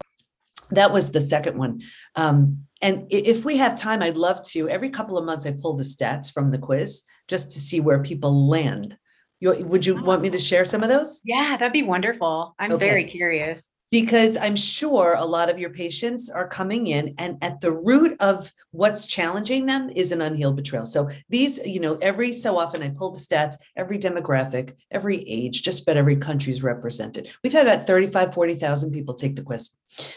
that 0.72 0.92
was 0.92 1.12
the 1.12 1.22
second 1.22 1.58
one. 1.58 1.82
Um, 2.16 2.66
and 2.82 3.08
if 3.10 3.44
we 3.44 3.58
have 3.58 3.76
time, 3.76 4.02
I'd 4.02 4.18
love 4.18 4.42
to. 4.50 4.70
Every 4.70 4.90
couple 4.90 5.18
of 5.18 5.26
months, 5.26 5.46
I 5.46 5.52
pull 5.52 5.76
the 5.76 5.84
stats 5.84 6.32
from 6.32 6.52
the 6.52 6.58
quiz 6.58 7.04
just 7.28 7.52
to 7.52 7.60
see 7.60 7.80
where 7.80 8.02
people 8.02 8.48
land. 8.48 8.98
You, 9.40 9.54
would 9.66 9.86
you 9.86 10.02
want 10.02 10.22
me 10.22 10.30
to 10.32 10.40
share 10.40 10.66
some 10.66 10.84
of 10.84 10.90
those? 10.90 11.22
Yeah, 11.24 11.58
that'd 11.58 11.74
be 11.74 11.84
wonderful. 11.84 12.56
I'm 12.60 12.74
okay. 12.74 12.86
very 12.88 13.06
curious. 13.06 13.68
Because 13.92 14.38
I'm 14.38 14.56
sure 14.56 15.16
a 15.18 15.26
lot 15.26 15.50
of 15.50 15.58
your 15.58 15.72
patients 15.72 16.30
are 16.30 16.48
coming 16.48 16.88
in 16.88 17.16
and 17.18 17.38
at 17.42 17.60
the 17.60 17.72
root 17.72 18.16
of 18.20 18.52
what's 18.72 19.06
challenging 19.06 19.66
them 19.66 19.90
is 19.90 20.12
an 20.12 20.22
unhealed 20.22 20.58
betrayal. 20.58 20.86
So 20.86 21.10
these, 21.30 21.60
you 21.66 21.80
know, 21.80 21.96
every 21.96 22.34
so 22.34 22.58
often 22.58 22.84
I 22.84 22.90
pull 22.90 23.12
the 23.12 23.20
stats, 23.20 23.56
every 23.76 23.98
demographic, 23.98 24.74
every 24.92 25.28
age, 25.28 25.64
just 25.64 25.84
about 25.84 25.98
every 25.98 26.18
country 26.18 26.52
is 26.52 26.62
represented. 26.62 27.30
We've 27.44 27.54
had 27.54 27.68
about 27.68 27.88
35, 27.88 28.34
40,000 28.34 28.92
people 28.92 29.16
take 29.16 29.36
the 29.36 29.42
quiz. 29.42 29.72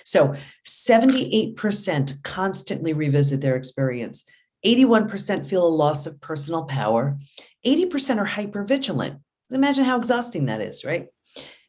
So 0.04 0.34
78% 0.66 2.22
constantly 2.22 2.92
revisit 2.92 3.40
their 3.40 3.56
experience. 3.56 4.26
81% 4.64 5.46
feel 5.46 5.66
a 5.66 5.68
loss 5.68 6.06
of 6.06 6.20
personal 6.20 6.64
power. 6.64 7.18
80% 7.66 8.18
are 8.18 8.24
hyper 8.24 8.64
vigilant. 8.64 9.20
Imagine 9.50 9.84
how 9.84 9.96
exhausting 9.96 10.46
that 10.46 10.60
is, 10.60 10.84
right? 10.84 11.08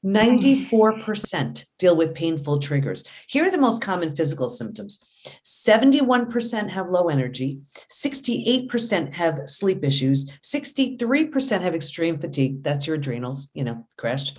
94% 0.03 1.65
deal 1.79 1.95
with 1.95 2.13
painful 2.13 2.59
triggers. 2.59 3.03
Here 3.27 3.45
are 3.45 3.51
the 3.51 3.57
most 3.57 3.81
common 3.81 4.15
physical 4.15 4.49
symptoms 4.49 4.99
71% 5.45 6.69
have 6.69 6.89
low 6.89 7.07
energy, 7.07 7.61
68% 7.89 9.13
have 9.13 9.39
sleep 9.47 9.83
issues, 9.83 10.29
63% 10.43 11.61
have 11.61 11.73
extreme 11.73 12.19
fatigue. 12.19 12.61
That's 12.63 12.85
your 12.85 12.97
adrenals, 12.97 13.49
you 13.53 13.63
know, 13.63 13.87
crashed. 13.97 14.37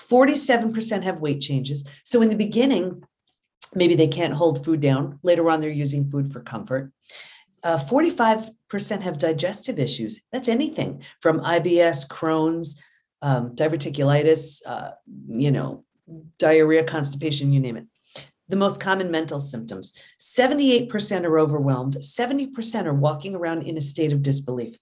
47% 0.00 1.02
have 1.02 1.20
weight 1.20 1.40
changes. 1.40 1.86
So 2.04 2.22
in 2.22 2.30
the 2.30 2.36
beginning, 2.36 3.04
maybe 3.74 3.94
they 3.94 4.08
can't 4.08 4.34
hold 4.34 4.64
food 4.64 4.80
down. 4.80 5.18
Later 5.22 5.48
on, 5.50 5.60
they're 5.60 5.70
using 5.70 6.10
food 6.10 6.32
for 6.32 6.40
comfort. 6.40 6.92
Uh, 7.62 7.78
45% 7.78 9.00
have 9.00 9.18
digestive 9.18 9.78
issues. 9.78 10.22
That's 10.32 10.48
anything 10.48 11.02
from 11.20 11.40
IBS, 11.40 12.08
Crohn's, 12.08 12.80
um, 13.22 13.54
diverticulitis, 13.54 14.60
uh, 14.66 14.90
you 15.28 15.50
know, 15.50 15.84
diarrhea, 16.38 16.84
constipation, 16.84 17.52
you 17.52 17.60
name 17.60 17.76
it. 17.76 17.86
The 18.48 18.56
most 18.56 18.80
common 18.80 19.10
mental 19.10 19.40
symptoms 19.40 19.96
78% 20.20 21.24
are 21.24 21.38
overwhelmed, 21.38 21.94
70% 21.94 22.86
are 22.86 22.94
walking 22.94 23.34
around 23.34 23.62
in 23.62 23.76
a 23.76 23.80
state 23.80 24.12
of 24.12 24.22
disbelief. 24.22 24.76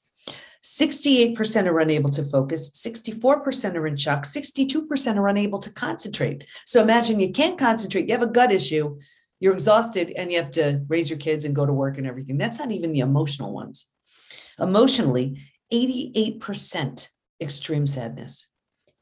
68% 0.62 1.66
are 1.66 1.80
unable 1.80 2.08
to 2.10 2.24
focus, 2.24 2.70
64% 2.70 3.74
are 3.74 3.86
in 3.86 3.96
shock, 3.96 4.24
62% 4.24 5.16
are 5.16 5.28
unable 5.28 5.58
to 5.58 5.70
concentrate. 5.70 6.46
So 6.64 6.82
imagine 6.82 7.20
you 7.20 7.32
can't 7.32 7.58
concentrate, 7.58 8.06
you 8.06 8.14
have 8.14 8.22
a 8.22 8.26
gut 8.26 8.50
issue, 8.50 8.98
you're 9.40 9.52
exhausted, 9.52 10.10
and 10.16 10.32
you 10.32 10.38
have 10.40 10.50
to 10.52 10.82
raise 10.88 11.10
your 11.10 11.18
kids 11.18 11.44
and 11.44 11.54
go 11.54 11.66
to 11.66 11.72
work 11.72 11.98
and 11.98 12.06
everything. 12.06 12.38
That's 12.38 12.58
not 12.58 12.70
even 12.70 12.92
the 12.92 13.00
emotional 13.00 13.52
ones. 13.52 13.88
Emotionally, 14.58 15.42
88% 15.70 17.10
extreme 17.44 17.86
sadness. 17.86 18.48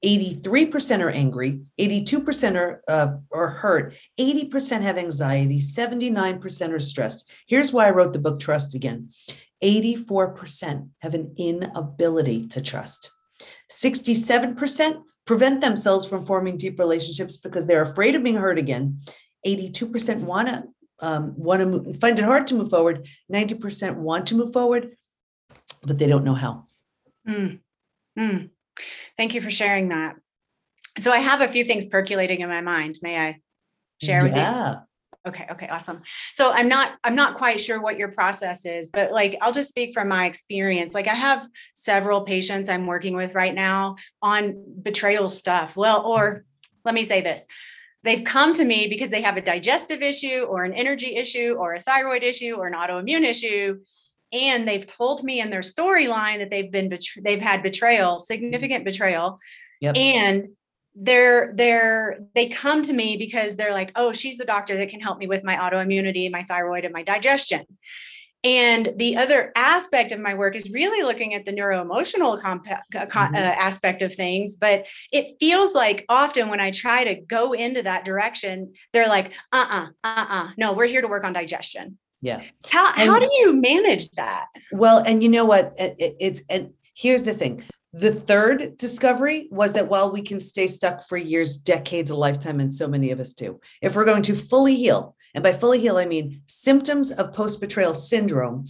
83% 0.04 1.00
are 1.00 1.10
angry, 1.10 1.60
82% 1.78 2.56
are, 2.56 2.82
uh, 2.88 3.08
are 3.32 3.48
hurt, 3.48 3.94
80% 4.18 4.82
have 4.82 4.98
anxiety, 4.98 5.60
79% 5.60 6.72
are 6.72 6.80
stressed. 6.80 7.30
Here's 7.46 7.72
why 7.72 7.86
I 7.86 7.90
wrote 7.90 8.12
the 8.12 8.18
book 8.18 8.40
Trust 8.40 8.74
Again 8.74 9.10
84% 9.62 10.88
have 10.98 11.14
an 11.14 11.34
inability 11.38 12.48
to 12.48 12.60
trust. 12.60 13.12
67% 13.70 15.02
prevent 15.24 15.60
themselves 15.60 16.04
from 16.04 16.26
forming 16.26 16.56
deep 16.56 16.78
relationships 16.80 17.36
because 17.36 17.66
they're 17.66 17.82
afraid 17.82 18.16
of 18.16 18.24
being 18.24 18.36
hurt 18.36 18.58
again. 18.58 18.98
82% 19.46 20.20
want 20.20 20.48
to 20.48 20.64
um, 20.98 21.34
want 21.36 21.60
to 21.60 21.94
find 21.94 22.18
it 22.18 22.24
hard 22.24 22.46
to 22.46 22.54
move 22.54 22.70
forward. 22.70 23.08
90% 23.32 23.96
want 23.96 24.28
to 24.28 24.36
move 24.36 24.52
forward, 24.52 24.96
but 25.82 25.98
they 25.98 26.06
don't 26.06 26.24
know 26.24 26.34
how. 26.34 26.64
Mm. 27.28 27.58
Mm. 28.18 28.50
Thank 29.16 29.34
you 29.34 29.40
for 29.40 29.50
sharing 29.50 29.88
that. 29.88 30.16
So 30.98 31.12
I 31.12 31.18
have 31.18 31.40
a 31.40 31.48
few 31.48 31.64
things 31.64 31.86
percolating 31.86 32.40
in 32.40 32.48
my 32.48 32.60
mind. 32.60 32.98
May 33.02 33.18
I 33.18 33.40
share 34.02 34.22
with 34.22 34.32
you? 34.32 34.38
yeah. 34.38 34.72
you? 34.72 34.78
Okay, 35.24 35.46
okay, 35.52 35.68
awesome. 35.68 36.02
So 36.34 36.50
I'm 36.50 36.68
not 36.68 36.94
I'm 37.04 37.14
not 37.14 37.36
quite 37.36 37.60
sure 37.60 37.80
what 37.80 37.96
your 37.96 38.08
process 38.08 38.66
is, 38.66 38.88
but 38.88 39.12
like 39.12 39.36
I'll 39.40 39.52
just 39.52 39.68
speak 39.68 39.94
from 39.94 40.08
my 40.08 40.26
experience. 40.26 40.94
Like 40.94 41.06
I 41.06 41.14
have 41.14 41.46
several 41.74 42.22
patients 42.22 42.68
I'm 42.68 42.86
working 42.86 43.14
with 43.14 43.34
right 43.34 43.54
now 43.54 43.96
on 44.20 44.64
betrayal 44.82 45.30
stuff. 45.30 45.76
Well, 45.76 46.04
or 46.04 46.44
let 46.84 46.94
me 46.94 47.04
say 47.04 47.20
this. 47.20 47.42
They've 48.02 48.24
come 48.24 48.52
to 48.54 48.64
me 48.64 48.88
because 48.88 49.10
they 49.10 49.22
have 49.22 49.36
a 49.36 49.40
digestive 49.40 50.02
issue 50.02 50.40
or 50.48 50.64
an 50.64 50.74
energy 50.74 51.14
issue 51.14 51.54
or 51.56 51.74
a 51.74 51.80
thyroid 51.80 52.24
issue 52.24 52.54
or 52.54 52.66
an 52.66 52.74
autoimmune 52.74 53.24
issue 53.24 53.78
and 54.32 54.66
they've 54.66 54.86
told 54.86 55.22
me 55.22 55.40
in 55.40 55.50
their 55.50 55.60
storyline 55.60 56.38
that 56.38 56.50
they've 56.50 56.70
been 56.72 56.88
betr- 56.88 57.22
they've 57.22 57.40
had 57.40 57.62
betrayal 57.62 58.18
significant 58.18 58.84
betrayal 58.84 59.38
Yep. 59.80 59.96
and 59.96 60.48
they're 60.94 61.52
they're 61.56 62.18
they 62.34 62.48
come 62.48 62.82
to 62.84 62.92
me 62.92 63.16
because 63.16 63.56
they're 63.56 63.72
like 63.72 63.90
oh 63.96 64.12
she's 64.12 64.36
the 64.38 64.44
doctor 64.44 64.76
that 64.76 64.90
can 64.90 65.00
help 65.00 65.18
me 65.18 65.26
with 65.26 65.42
my 65.42 65.56
autoimmunity 65.56 66.30
my 66.30 66.42
thyroid 66.44 66.84
and 66.84 66.92
my 66.92 67.02
digestion 67.02 67.64
and 68.44 68.92
the 68.96 69.16
other 69.16 69.52
aspect 69.54 70.10
of 70.10 70.18
my 70.18 70.34
work 70.34 70.56
is 70.56 70.68
really 70.70 71.04
looking 71.04 71.32
at 71.34 71.44
the 71.44 71.52
neuroemotional 71.52 72.40
comp- 72.42 72.66
uh, 72.68 73.06
Mhm. 73.06 73.34
uh, 73.34 73.38
aspect 73.38 74.02
of 74.02 74.14
things. 74.16 74.56
But 74.56 74.86
it 75.12 75.36
feels 75.38 75.76
like 75.76 76.04
often 76.08 76.48
when 76.48 76.58
I 76.58 76.72
try 76.72 77.04
to 77.04 77.14
go 77.14 77.52
into 77.52 77.84
that 77.84 78.04
direction, 78.04 78.74
they're 78.92 79.06
like, 79.06 79.32
uh 79.52 79.66
uh-uh, 79.70 79.86
uh, 80.02 80.26
uh 80.28 80.48
no, 80.56 80.72
we're 80.72 80.86
here 80.86 81.02
to 81.02 81.06
work 81.06 81.22
on 81.22 81.32
digestion. 81.32 81.98
Yeah. 82.22 82.40
How, 82.70 82.92
how 82.92 83.16
And- 83.16 83.20
do 83.20 83.28
you 83.40 83.52
manage 83.52 84.10
that? 84.12 84.46
Well, 84.70 84.98
and 84.98 85.22
you 85.22 85.28
know 85.28 85.44
what? 85.44 85.74
It- 85.76 85.96
it- 85.98 86.16
It's 86.20 86.42
and 86.48 86.70
here's 86.94 87.24
the 87.24 87.34
thing. 87.34 87.64
The 87.92 88.12
third 88.12 88.78
discovery 88.78 89.48
was 89.50 89.74
that 89.74 89.88
while 89.88 90.10
we 90.10 90.22
can 90.22 90.40
stay 90.40 90.66
stuck 90.66 91.06
for 91.06 91.18
years, 91.18 91.58
decades, 91.58 92.10
a 92.10 92.16
lifetime, 92.16 92.58
and 92.60 92.72
so 92.74 92.88
many 92.88 93.10
of 93.10 93.20
us 93.20 93.34
do, 93.34 93.60
if 93.82 93.94
we're 93.94 94.06
going 94.06 94.22
to 94.22 94.34
fully 94.34 94.76
heal, 94.76 95.14
and 95.34 95.42
by 95.44 95.52
fully 95.52 95.78
heal, 95.80 95.98
I 95.98 96.06
mean 96.06 96.40
symptoms 96.46 97.10
of 97.12 97.34
post 97.34 97.60
betrayal 97.60 97.92
syndrome 97.92 98.64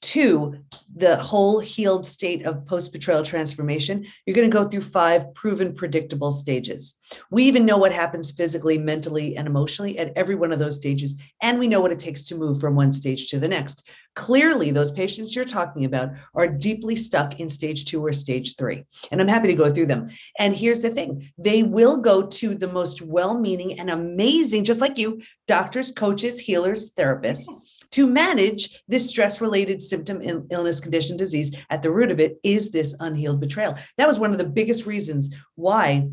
to 0.00 0.56
the 0.94 1.16
whole 1.16 1.58
healed 1.60 2.06
state 2.06 2.46
of 2.46 2.66
post 2.66 2.92
betrayal 2.92 3.22
transformation, 3.22 4.06
you're 4.24 4.34
going 4.34 4.48
to 4.48 4.56
go 4.56 4.68
through 4.68 4.82
five 4.82 5.34
proven 5.34 5.74
predictable 5.74 6.30
stages. 6.30 6.96
We 7.30 7.44
even 7.44 7.66
know 7.66 7.78
what 7.78 7.92
happens 7.92 8.30
physically, 8.30 8.78
mentally, 8.78 9.36
and 9.36 9.46
emotionally 9.46 9.98
at 9.98 10.12
every 10.16 10.34
one 10.34 10.52
of 10.52 10.58
those 10.58 10.76
stages. 10.76 11.20
And 11.42 11.58
we 11.58 11.68
know 11.68 11.80
what 11.80 11.92
it 11.92 11.98
takes 11.98 12.22
to 12.24 12.36
move 12.36 12.60
from 12.60 12.74
one 12.74 12.92
stage 12.92 13.28
to 13.28 13.38
the 13.38 13.48
next. 13.48 13.88
Clearly, 14.14 14.70
those 14.70 14.90
patients 14.90 15.36
you're 15.36 15.44
talking 15.44 15.84
about 15.84 16.10
are 16.34 16.48
deeply 16.48 16.96
stuck 16.96 17.38
in 17.38 17.48
stage 17.48 17.84
two 17.84 18.04
or 18.04 18.12
stage 18.12 18.56
three. 18.56 18.84
And 19.12 19.20
I'm 19.20 19.28
happy 19.28 19.48
to 19.48 19.54
go 19.54 19.72
through 19.72 19.86
them. 19.86 20.08
And 20.38 20.56
here's 20.56 20.82
the 20.82 20.90
thing 20.90 21.30
they 21.38 21.62
will 21.62 22.00
go 22.00 22.26
to 22.26 22.54
the 22.54 22.66
most 22.66 23.02
well 23.02 23.38
meaning 23.38 23.78
and 23.78 23.90
amazing, 23.90 24.64
just 24.64 24.80
like 24.80 24.98
you, 24.98 25.22
doctors, 25.46 25.92
coaches, 25.92 26.40
healers, 26.40 26.92
therapists 26.94 27.46
to 27.92 28.06
manage 28.06 28.82
this 28.88 29.08
stress 29.08 29.40
related 29.40 29.80
symptom 29.80 30.20
illness 30.50 30.80
condition 30.80 31.16
disease 31.16 31.56
at 31.70 31.82
the 31.82 31.90
root 31.90 32.10
of 32.10 32.20
it 32.20 32.38
is 32.42 32.70
this 32.70 32.96
unhealed 33.00 33.40
betrayal. 33.40 33.76
That 33.96 34.08
was 34.08 34.18
one 34.18 34.32
of 34.32 34.38
the 34.38 34.44
biggest 34.44 34.86
reasons 34.86 35.34
why 35.54 36.08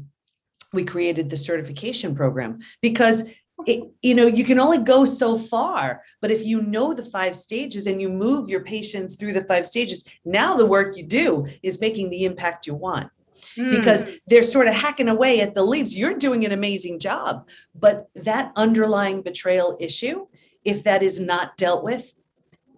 we 0.74 0.86
created 0.86 1.30
the 1.30 1.38
certification 1.38 2.16
program 2.16 2.60
because 2.82 3.30
it, 3.66 3.90
you 4.02 4.14
know 4.14 4.28
you 4.28 4.44
can 4.44 4.60
only 4.60 4.80
go 4.80 5.06
so 5.06 5.38
far 5.38 6.02
but 6.22 6.30
if 6.30 6.46
you 6.46 6.62
know 6.62 6.94
the 6.94 7.06
five 7.06 7.34
stages 7.34 7.88
and 7.88 8.02
you 8.02 8.10
move 8.10 8.50
your 8.50 8.62
patients 8.64 9.16
through 9.16 9.32
the 9.32 9.46
five 9.46 9.66
stages 9.66 10.06
now 10.26 10.58
the 10.58 10.66
work 10.66 10.98
you 10.98 11.04
do 11.04 11.48
is 11.64 11.80
making 11.80 12.10
the 12.10 12.26
impact 12.26 12.68
you 12.68 12.76
want. 12.76 13.10
Hmm. 13.56 13.72
Because 13.72 14.06
they're 14.28 14.44
sort 14.44 14.68
of 14.68 14.74
hacking 14.74 15.10
away 15.10 15.42
at 15.42 15.56
the 15.56 15.64
leaves. 15.64 15.98
You're 15.98 16.18
doing 16.18 16.46
an 16.46 16.52
amazing 16.52 17.00
job, 17.00 17.48
but 17.74 18.08
that 18.16 18.52
underlying 18.56 19.22
betrayal 19.22 19.78
issue, 19.80 20.28
if 20.66 20.84
that 20.84 21.04
is 21.04 21.20
not 21.20 21.56
dealt 21.56 21.84
with, 21.84 22.14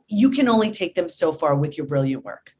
you 0.07 0.29
can 0.29 0.47
only 0.47 0.71
take 0.71 0.95
them 0.95 1.09
so 1.09 1.31
far 1.31 1.55
with 1.55 1.77
your 1.77 1.87
brilliant 1.87 2.23
work. 2.23 2.53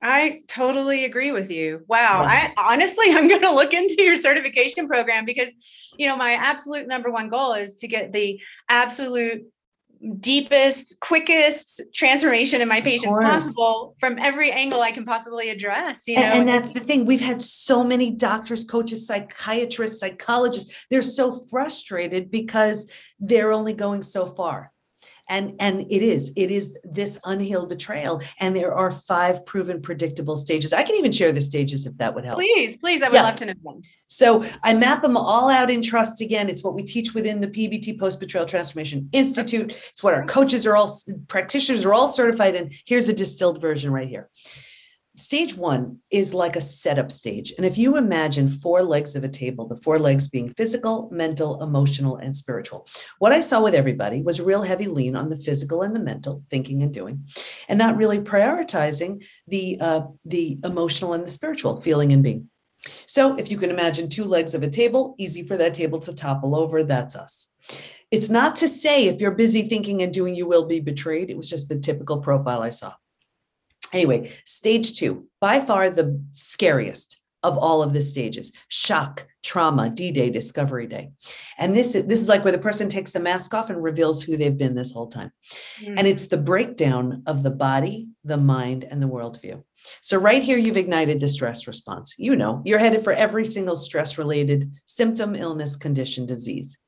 I 0.00 0.42
totally 0.46 1.04
agree 1.04 1.32
with 1.32 1.50
you. 1.50 1.84
Wow. 1.88 2.22
I 2.24 2.52
honestly, 2.56 3.06
I'm 3.08 3.28
going 3.28 3.42
to 3.42 3.52
look 3.52 3.74
into 3.74 4.02
your 4.02 4.16
certification 4.16 4.86
program 4.86 5.24
because, 5.24 5.48
you 5.96 6.06
know, 6.06 6.16
my 6.16 6.32
absolute 6.34 6.86
number 6.86 7.10
one 7.10 7.28
goal 7.28 7.54
is 7.54 7.76
to 7.76 7.88
get 7.88 8.12
the 8.12 8.40
absolute 8.68 9.44
deepest, 10.20 11.00
quickest 11.00 11.82
transformation 11.94 12.60
in 12.60 12.68
my 12.68 12.80
patients 12.80 13.16
possible 13.16 13.96
from 13.98 14.18
every 14.18 14.52
angle 14.52 14.80
I 14.80 14.92
can 14.92 15.04
possibly 15.04 15.50
address. 15.50 16.02
You 16.06 16.16
know, 16.16 16.22
And, 16.22 16.38
and 16.40 16.48
that's 16.48 16.72
the 16.72 16.80
thing. 16.80 17.06
We've 17.06 17.20
had 17.20 17.42
so 17.42 17.82
many 17.82 18.10
doctors, 18.10 18.64
coaches, 18.64 19.06
psychiatrists, 19.06 20.00
psychologists. 20.00 20.72
They're 20.90 21.02
so 21.02 21.36
frustrated 21.50 22.30
because 22.30 22.90
they're 23.18 23.52
only 23.52 23.74
going 23.74 24.02
so 24.02 24.26
far. 24.26 24.72
And, 25.30 25.54
and 25.60 25.80
it 25.90 26.02
is 26.02 26.32
it 26.36 26.50
is 26.50 26.76
this 26.84 27.18
unhealed 27.24 27.68
betrayal 27.68 28.22
and 28.40 28.56
there 28.56 28.72
are 28.74 28.90
five 28.90 29.44
proven 29.44 29.82
predictable 29.82 30.36
stages 30.36 30.72
i 30.72 30.82
can 30.82 30.94
even 30.96 31.12
share 31.12 31.32
the 31.32 31.40
stages 31.40 31.86
if 31.86 31.94
that 31.98 32.14
would 32.14 32.24
help 32.24 32.38
please, 32.38 32.78
please, 32.78 33.02
I 33.02 33.08
would 33.08 33.16
Yeah. 33.16 33.22
love 33.24 33.36
to 33.36 33.46
know 33.46 33.52
them. 33.62 33.82
So 34.06 34.44
I 34.62 34.72
map 34.72 35.02
them 35.02 35.16
all 35.18 35.50
out 35.50 35.70
in 35.70 35.82
trust 35.82 36.22
again. 36.22 36.48
It's 36.48 36.64
what 36.64 36.74
we 36.74 36.82
teach 36.82 37.12
within 37.14 37.40
the 37.42 37.48
PBT 37.48 37.98
Post 37.98 38.20
Betrayal 38.20 38.46
Transformation 38.46 39.08
Institute. 39.12 39.72
It's 39.90 40.02
what 40.02 40.14
our 40.14 40.24
coaches 40.24 40.64
are 40.66 40.76
all 40.76 40.90
practitioners 41.28 41.84
are 41.84 41.92
all 41.92 42.08
certified 42.08 42.54
in. 42.54 42.70
Here's 42.86 43.08
a 43.10 43.12
distilled 43.12 43.60
version 43.60 43.92
right 43.92 44.08
here. 44.08 44.30
Stage 45.18 45.56
one 45.56 45.98
is 46.10 46.32
like 46.32 46.56
a 46.56 46.60
setup 46.60 47.10
stage. 47.10 47.52
And 47.56 47.66
if 47.66 47.76
you 47.76 47.96
imagine 47.96 48.48
four 48.48 48.82
legs 48.82 49.16
of 49.16 49.24
a 49.24 49.28
table, 49.28 49.66
the 49.66 49.76
four 49.76 49.98
legs 49.98 50.28
being 50.28 50.54
physical, 50.54 51.10
mental, 51.10 51.62
emotional, 51.62 52.16
and 52.16 52.36
spiritual, 52.36 52.86
what 53.18 53.32
I 53.32 53.40
saw 53.40 53.60
with 53.60 53.74
everybody 53.74 54.22
was 54.22 54.38
a 54.38 54.44
real 54.44 54.62
heavy 54.62 54.86
lean 54.86 55.16
on 55.16 55.28
the 55.28 55.38
physical 55.38 55.82
and 55.82 55.94
the 55.94 56.00
mental, 56.00 56.42
thinking 56.48 56.82
and 56.82 56.94
doing, 56.94 57.28
and 57.68 57.78
not 57.78 57.96
really 57.96 58.18
prioritizing 58.18 59.24
the 59.46 59.78
uh, 59.80 60.02
the 60.24 60.58
emotional 60.64 61.12
and 61.12 61.24
the 61.24 61.30
spiritual, 61.30 61.80
feeling 61.80 62.12
and 62.12 62.22
being. 62.22 62.48
So 63.06 63.36
if 63.36 63.50
you 63.50 63.58
can 63.58 63.70
imagine 63.70 64.08
two 64.08 64.24
legs 64.24 64.54
of 64.54 64.62
a 64.62 64.70
table, 64.70 65.14
easy 65.18 65.42
for 65.42 65.56
that 65.56 65.74
table 65.74 65.98
to 66.00 66.14
topple 66.14 66.54
over. 66.54 66.84
That's 66.84 67.16
us. 67.16 67.48
It's 68.10 68.30
not 68.30 68.56
to 68.56 68.68
say 68.68 69.06
if 69.06 69.20
you're 69.20 69.32
busy 69.32 69.68
thinking 69.68 70.02
and 70.02 70.14
doing, 70.14 70.34
you 70.34 70.46
will 70.46 70.66
be 70.66 70.80
betrayed. 70.80 71.28
It 71.28 71.36
was 71.36 71.50
just 71.50 71.68
the 71.68 71.78
typical 71.78 72.20
profile 72.20 72.62
I 72.62 72.70
saw. 72.70 72.94
Anyway, 73.92 74.32
stage 74.44 74.98
two, 74.98 75.26
by 75.40 75.60
far 75.60 75.90
the 75.90 76.22
scariest 76.32 77.20
of 77.42 77.56
all 77.56 77.82
of 77.82 77.92
the 77.92 78.00
stages 78.00 78.52
shock 78.68 79.26
trauma 79.44 79.88
d-day 79.88 80.28
discovery 80.28 80.86
day. 80.86 81.10
And 81.56 81.74
this 81.74 81.92
this 81.92 82.20
is 82.20 82.28
like 82.28 82.42
where 82.42 82.52
the 82.52 82.58
person 82.58 82.88
takes 82.88 83.12
the 83.12 83.20
mask 83.20 83.54
off 83.54 83.70
and 83.70 83.82
reveals 83.82 84.22
who 84.22 84.36
they've 84.36 84.56
been 84.56 84.74
this 84.74 84.92
whole 84.92 85.06
time. 85.06 85.30
Mm-hmm. 85.80 85.98
and 85.98 86.06
it's 86.06 86.26
the 86.26 86.36
breakdown 86.36 87.22
of 87.26 87.42
the 87.42 87.50
body 87.50 88.08
the 88.24 88.36
mind 88.36 88.84
and 88.84 89.00
the 89.00 89.08
worldview. 89.08 89.62
So 90.02 90.18
right 90.18 90.42
here 90.42 90.58
you've 90.58 90.76
ignited 90.76 91.20
the 91.20 91.28
stress 91.28 91.66
response. 91.68 92.16
You 92.18 92.34
know 92.34 92.62
you're 92.64 92.80
headed 92.80 93.04
for 93.04 93.12
every 93.12 93.44
single 93.44 93.76
stress 93.76 94.18
related 94.18 94.72
symptom 94.84 95.36
illness 95.36 95.76
condition 95.76 96.26
disease. 96.26 96.78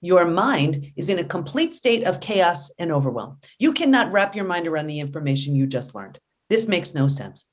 Your 0.00 0.24
mind 0.24 0.92
is 0.96 1.10
in 1.10 1.18
a 1.18 1.24
complete 1.24 1.74
state 1.74 2.04
of 2.04 2.20
chaos 2.20 2.70
and 2.78 2.90
overwhelm. 2.90 3.38
You 3.58 3.74
cannot 3.74 4.12
wrap 4.12 4.34
your 4.34 4.46
mind 4.46 4.66
around 4.66 4.86
the 4.86 5.00
information 5.00 5.54
you 5.54 5.66
just 5.66 5.94
learned 5.94 6.18
this 6.50 6.68
makes 6.68 6.94
no 6.94 7.08
sense. 7.08 7.46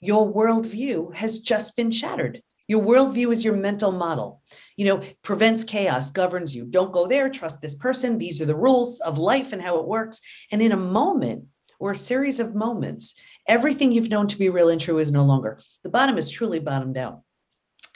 Your 0.00 0.32
worldview 0.32 1.14
has 1.14 1.40
just 1.40 1.76
been 1.76 1.90
shattered. 1.90 2.42
Your 2.68 2.82
worldview 2.82 3.32
is 3.32 3.44
your 3.44 3.56
mental 3.56 3.92
model. 3.92 4.40
You 4.76 4.86
know, 4.86 5.02
prevents 5.22 5.64
chaos, 5.64 6.10
governs 6.10 6.54
you. 6.54 6.64
Don't 6.64 6.92
go 6.92 7.06
there, 7.06 7.28
trust 7.28 7.60
this 7.60 7.74
person. 7.74 8.18
These 8.18 8.40
are 8.40 8.46
the 8.46 8.56
rules 8.56 9.00
of 9.00 9.18
life 9.18 9.52
and 9.52 9.60
how 9.60 9.78
it 9.78 9.86
works. 9.86 10.20
And 10.50 10.62
in 10.62 10.72
a 10.72 10.76
moment 10.76 11.44
or 11.78 11.90
a 11.90 11.96
series 11.96 12.40
of 12.40 12.54
moments, 12.54 13.18
everything 13.46 13.92
you've 13.92 14.10
known 14.10 14.28
to 14.28 14.38
be 14.38 14.48
real 14.48 14.68
and 14.68 14.80
true 14.80 14.98
is 14.98 15.12
no 15.12 15.24
longer. 15.24 15.58
The 15.82 15.90
bottom 15.90 16.16
is 16.16 16.30
truly 16.30 16.58
bottomed 16.58 16.96
out. 16.96 17.22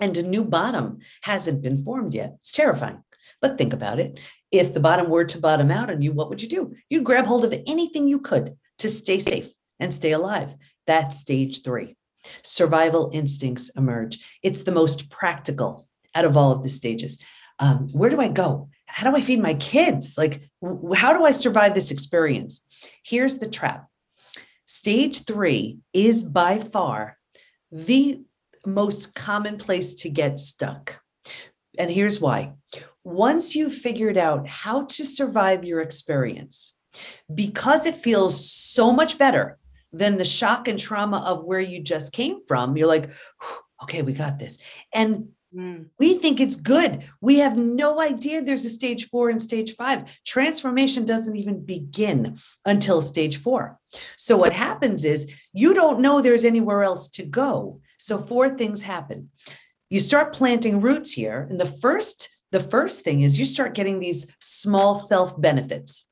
And 0.00 0.16
a 0.16 0.23
new 0.23 0.45
bottom 0.45 0.99
hasn't 1.23 1.62
been 1.62 1.85
formed 1.85 2.14
yet. 2.14 2.37
It's 2.40 2.52
terrifying. 2.52 3.02
But 3.40 3.59
think 3.59 3.73
about 3.73 4.00
it. 4.00 4.19
If 4.50 4.73
the 4.73 4.80
bottom 4.80 5.11
were 5.11 5.25
to 5.26 5.38
bottom 5.38 5.71
out 5.71 5.90
on 5.90 6.00
you, 6.00 6.12
what 6.12 6.28
would 6.28 6.42
you 6.42 6.49
do? 6.49 6.75
You'd 6.88 7.04
grab 7.04 7.26
hold 7.26 7.45
of 7.45 7.54
anything 7.66 8.09
you 8.09 8.19
could 8.19 8.57
to 8.78 8.88
stay 8.88 9.19
safe 9.19 9.50
and 9.81 9.93
stay 9.93 10.13
alive. 10.13 10.55
That's 10.87 11.19
stage 11.19 11.63
three. 11.63 11.97
Survival 12.43 13.11
instincts 13.13 13.71
emerge. 13.71 14.19
It's 14.43 14.63
the 14.63 14.73
most 14.73 15.11
practical 15.11 15.87
out 16.15 16.25
of 16.25 16.37
all 16.37 16.53
of 16.53 16.63
the 16.63 16.69
stages. 16.69 17.19
Um, 17.59 17.89
where 17.93 18.11
do 18.11 18.21
I 18.21 18.29
go? 18.29 18.69
How 18.87 19.11
do 19.11 19.17
I 19.17 19.21
feed 19.21 19.41
my 19.41 19.55
kids? 19.55 20.17
Like, 20.19 20.43
how 20.95 21.17
do 21.17 21.25
I 21.25 21.31
survive 21.31 21.75
this 21.75 21.91
experience? 21.91 22.65
Here's 23.05 23.39
the 23.39 23.49
trap 23.49 23.87
stage 24.65 25.25
three 25.25 25.79
is 25.93 26.23
by 26.23 26.59
far 26.59 27.19
the 27.73 28.23
most 28.65 29.15
common 29.15 29.59
place 29.59 29.95
to 29.95 30.09
get 30.09 30.39
stuck. 30.39 31.01
And 31.79 31.91
here's 31.91 32.21
why. 32.21 32.53
Once 33.03 33.57
you've 33.57 33.75
figured 33.75 34.19
out 34.19 34.47
how 34.47 34.85
to 34.85 35.05
survive 35.05 35.65
your 35.65 35.81
experience, 35.81 36.75
because 37.33 37.87
it 37.87 37.97
feels 37.97 38.51
so 38.51 38.93
much 38.93 39.19
better 39.19 39.59
than 39.93 40.17
the 40.17 40.25
shock 40.25 40.69
and 40.69 40.79
trauma 40.79 41.19
of 41.19 41.45
where 41.45 41.61
you 41.61 41.81
just 41.81 42.13
came 42.13 42.41
from. 42.47 42.77
You're 42.77 42.87
like, 42.87 43.11
okay, 43.83 44.03
we 44.03 44.13
got 44.13 44.39
this. 44.39 44.59
And 44.93 45.29
mm. 45.55 45.87
we 45.99 46.15
think 46.15 46.41
it's 46.41 46.57
good. 46.57 47.05
We 47.21 47.39
have 47.39 47.57
no 47.57 48.01
idea 48.01 48.43
there's 48.43 48.65
a 48.65 48.71
stage 48.71 49.09
four 49.09 49.31
and 49.31 49.41
stage 49.41 49.75
five. 49.75 50.05
Transformation 50.25 51.05
doesn't 51.05 51.37
even 51.37 51.65
begin 51.65 52.37
until 52.65 53.01
stage 53.01 53.39
four. 53.39 53.79
So, 54.17 54.37
what 54.37 54.53
happens 54.53 55.05
is 55.05 55.31
you 55.53 55.75
don't 55.75 56.01
know 56.01 56.21
there's 56.21 56.45
anywhere 56.45 56.83
else 56.83 57.09
to 57.11 57.25
go. 57.25 57.81
So, 57.99 58.19
four 58.19 58.51
things 58.51 58.83
happen. 58.83 59.31
You 59.89 59.99
start 59.99 60.35
planting 60.35 60.81
roots 60.81 61.13
here. 61.13 61.47
And 61.51 61.59
the 61.59 61.67
first, 61.67 62.29
the 62.53 62.61
first 62.61 63.03
thing 63.03 63.23
is 63.23 63.39
you 63.39 63.45
start 63.45 63.75
getting 63.75 63.99
these 63.99 64.33
small 64.39 64.95
self 64.95 65.39
benefits. 65.41 66.07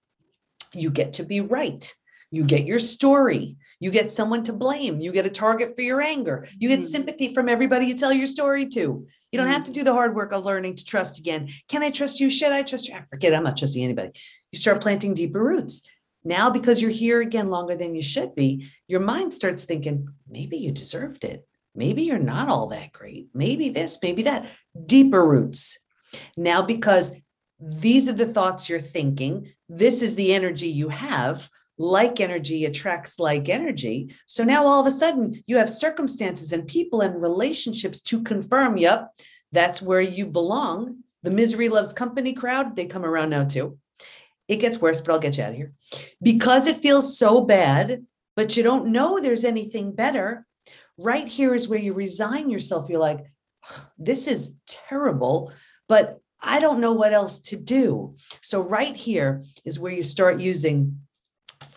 You 0.74 0.90
get 0.90 1.14
to 1.14 1.22
be 1.22 1.40
right. 1.40 1.94
You 2.30 2.44
get 2.44 2.66
your 2.66 2.78
story. 2.78 3.56
You 3.80 3.90
get 3.90 4.10
someone 4.10 4.42
to 4.44 4.52
blame. 4.52 5.00
You 5.00 5.12
get 5.12 5.26
a 5.26 5.30
target 5.30 5.76
for 5.76 5.82
your 5.82 6.00
anger. 6.00 6.48
You 6.58 6.68
get 6.68 6.80
mm-hmm. 6.80 6.88
sympathy 6.88 7.34
from 7.34 7.48
everybody 7.48 7.86
you 7.86 7.94
tell 7.94 8.12
your 8.12 8.26
story 8.26 8.66
to. 8.68 9.06
You 9.30 9.36
don't 9.36 9.46
mm-hmm. 9.46 9.54
have 9.54 9.64
to 9.64 9.72
do 9.72 9.84
the 9.84 9.92
hard 9.92 10.14
work 10.14 10.32
of 10.32 10.44
learning 10.44 10.76
to 10.76 10.84
trust 10.84 11.18
again. 11.18 11.48
Can 11.68 11.82
I 11.82 11.90
trust 11.90 12.18
you? 12.18 12.30
Should 12.30 12.52
I 12.52 12.62
trust 12.62 12.88
you? 12.88 12.94
I 12.94 13.02
forget. 13.08 13.34
I'm 13.34 13.44
not 13.44 13.56
trusting 13.56 13.82
anybody. 13.82 14.10
You 14.52 14.58
start 14.58 14.80
planting 14.80 15.14
deeper 15.14 15.42
roots. 15.42 15.82
Now, 16.24 16.50
because 16.50 16.82
you're 16.82 16.90
here 16.90 17.20
again 17.20 17.48
longer 17.48 17.76
than 17.76 17.94
you 17.94 18.02
should 18.02 18.34
be, 18.34 18.68
your 18.88 19.00
mind 19.00 19.32
starts 19.32 19.64
thinking, 19.64 20.08
maybe 20.28 20.56
you 20.56 20.72
deserved 20.72 21.24
it. 21.24 21.46
Maybe 21.74 22.02
you're 22.02 22.18
not 22.18 22.48
all 22.48 22.66
that 22.68 22.92
great. 22.92 23.28
Maybe 23.34 23.68
this, 23.68 23.98
maybe 24.02 24.24
that. 24.24 24.50
Deeper 24.84 25.24
roots. 25.24 25.78
Now, 26.36 26.62
because 26.62 27.14
these 27.60 28.08
are 28.08 28.14
the 28.14 28.26
thoughts 28.26 28.68
you're 28.68 28.80
thinking, 28.80 29.52
this 29.68 30.02
is 30.02 30.16
the 30.16 30.34
energy 30.34 30.68
you 30.68 30.88
have 30.88 31.48
like 31.78 32.20
energy 32.20 32.64
attracts 32.64 33.18
like 33.18 33.48
energy. 33.48 34.14
So 34.26 34.44
now 34.44 34.66
all 34.66 34.80
of 34.80 34.86
a 34.86 34.90
sudden 34.90 35.42
you 35.46 35.56
have 35.58 35.70
circumstances 35.70 36.52
and 36.52 36.66
people 36.66 37.00
and 37.00 37.22
relationships 37.22 38.00
to 38.02 38.22
confirm, 38.22 38.76
yep, 38.76 39.14
that's 39.52 39.80
where 39.80 40.00
you 40.00 40.26
belong. 40.26 40.98
The 41.22 41.30
misery 41.30 41.68
loves 41.68 41.92
company 41.92 42.32
crowd, 42.32 42.76
they 42.76 42.86
come 42.86 43.04
around 43.04 43.30
now 43.30 43.44
too. 43.44 43.78
It 44.48 44.56
gets 44.56 44.80
worse, 44.80 45.00
but 45.00 45.12
I'll 45.12 45.20
get 45.20 45.36
you 45.36 45.44
out 45.44 45.50
of 45.50 45.56
here. 45.56 45.72
Because 46.22 46.66
it 46.66 46.82
feels 46.82 47.18
so 47.18 47.42
bad, 47.42 48.04
but 48.34 48.56
you 48.56 48.62
don't 48.62 48.92
know 48.92 49.20
there's 49.20 49.44
anything 49.44 49.92
better. 49.92 50.46
Right 50.96 51.28
here 51.28 51.54
is 51.54 51.68
where 51.68 51.78
you 51.78 51.92
resign 51.92 52.50
yourself. 52.50 52.88
You're 52.88 52.98
like, 52.98 53.24
this 53.98 54.26
is 54.26 54.54
terrible, 54.66 55.52
but 55.88 56.20
I 56.40 56.60
don't 56.60 56.80
know 56.80 56.92
what 56.92 57.12
else 57.12 57.40
to 57.40 57.56
do. 57.56 58.14
So, 58.42 58.60
right 58.60 58.94
here 58.94 59.42
is 59.64 59.80
where 59.80 59.92
you 59.92 60.02
start 60.02 60.40
using 60.40 61.00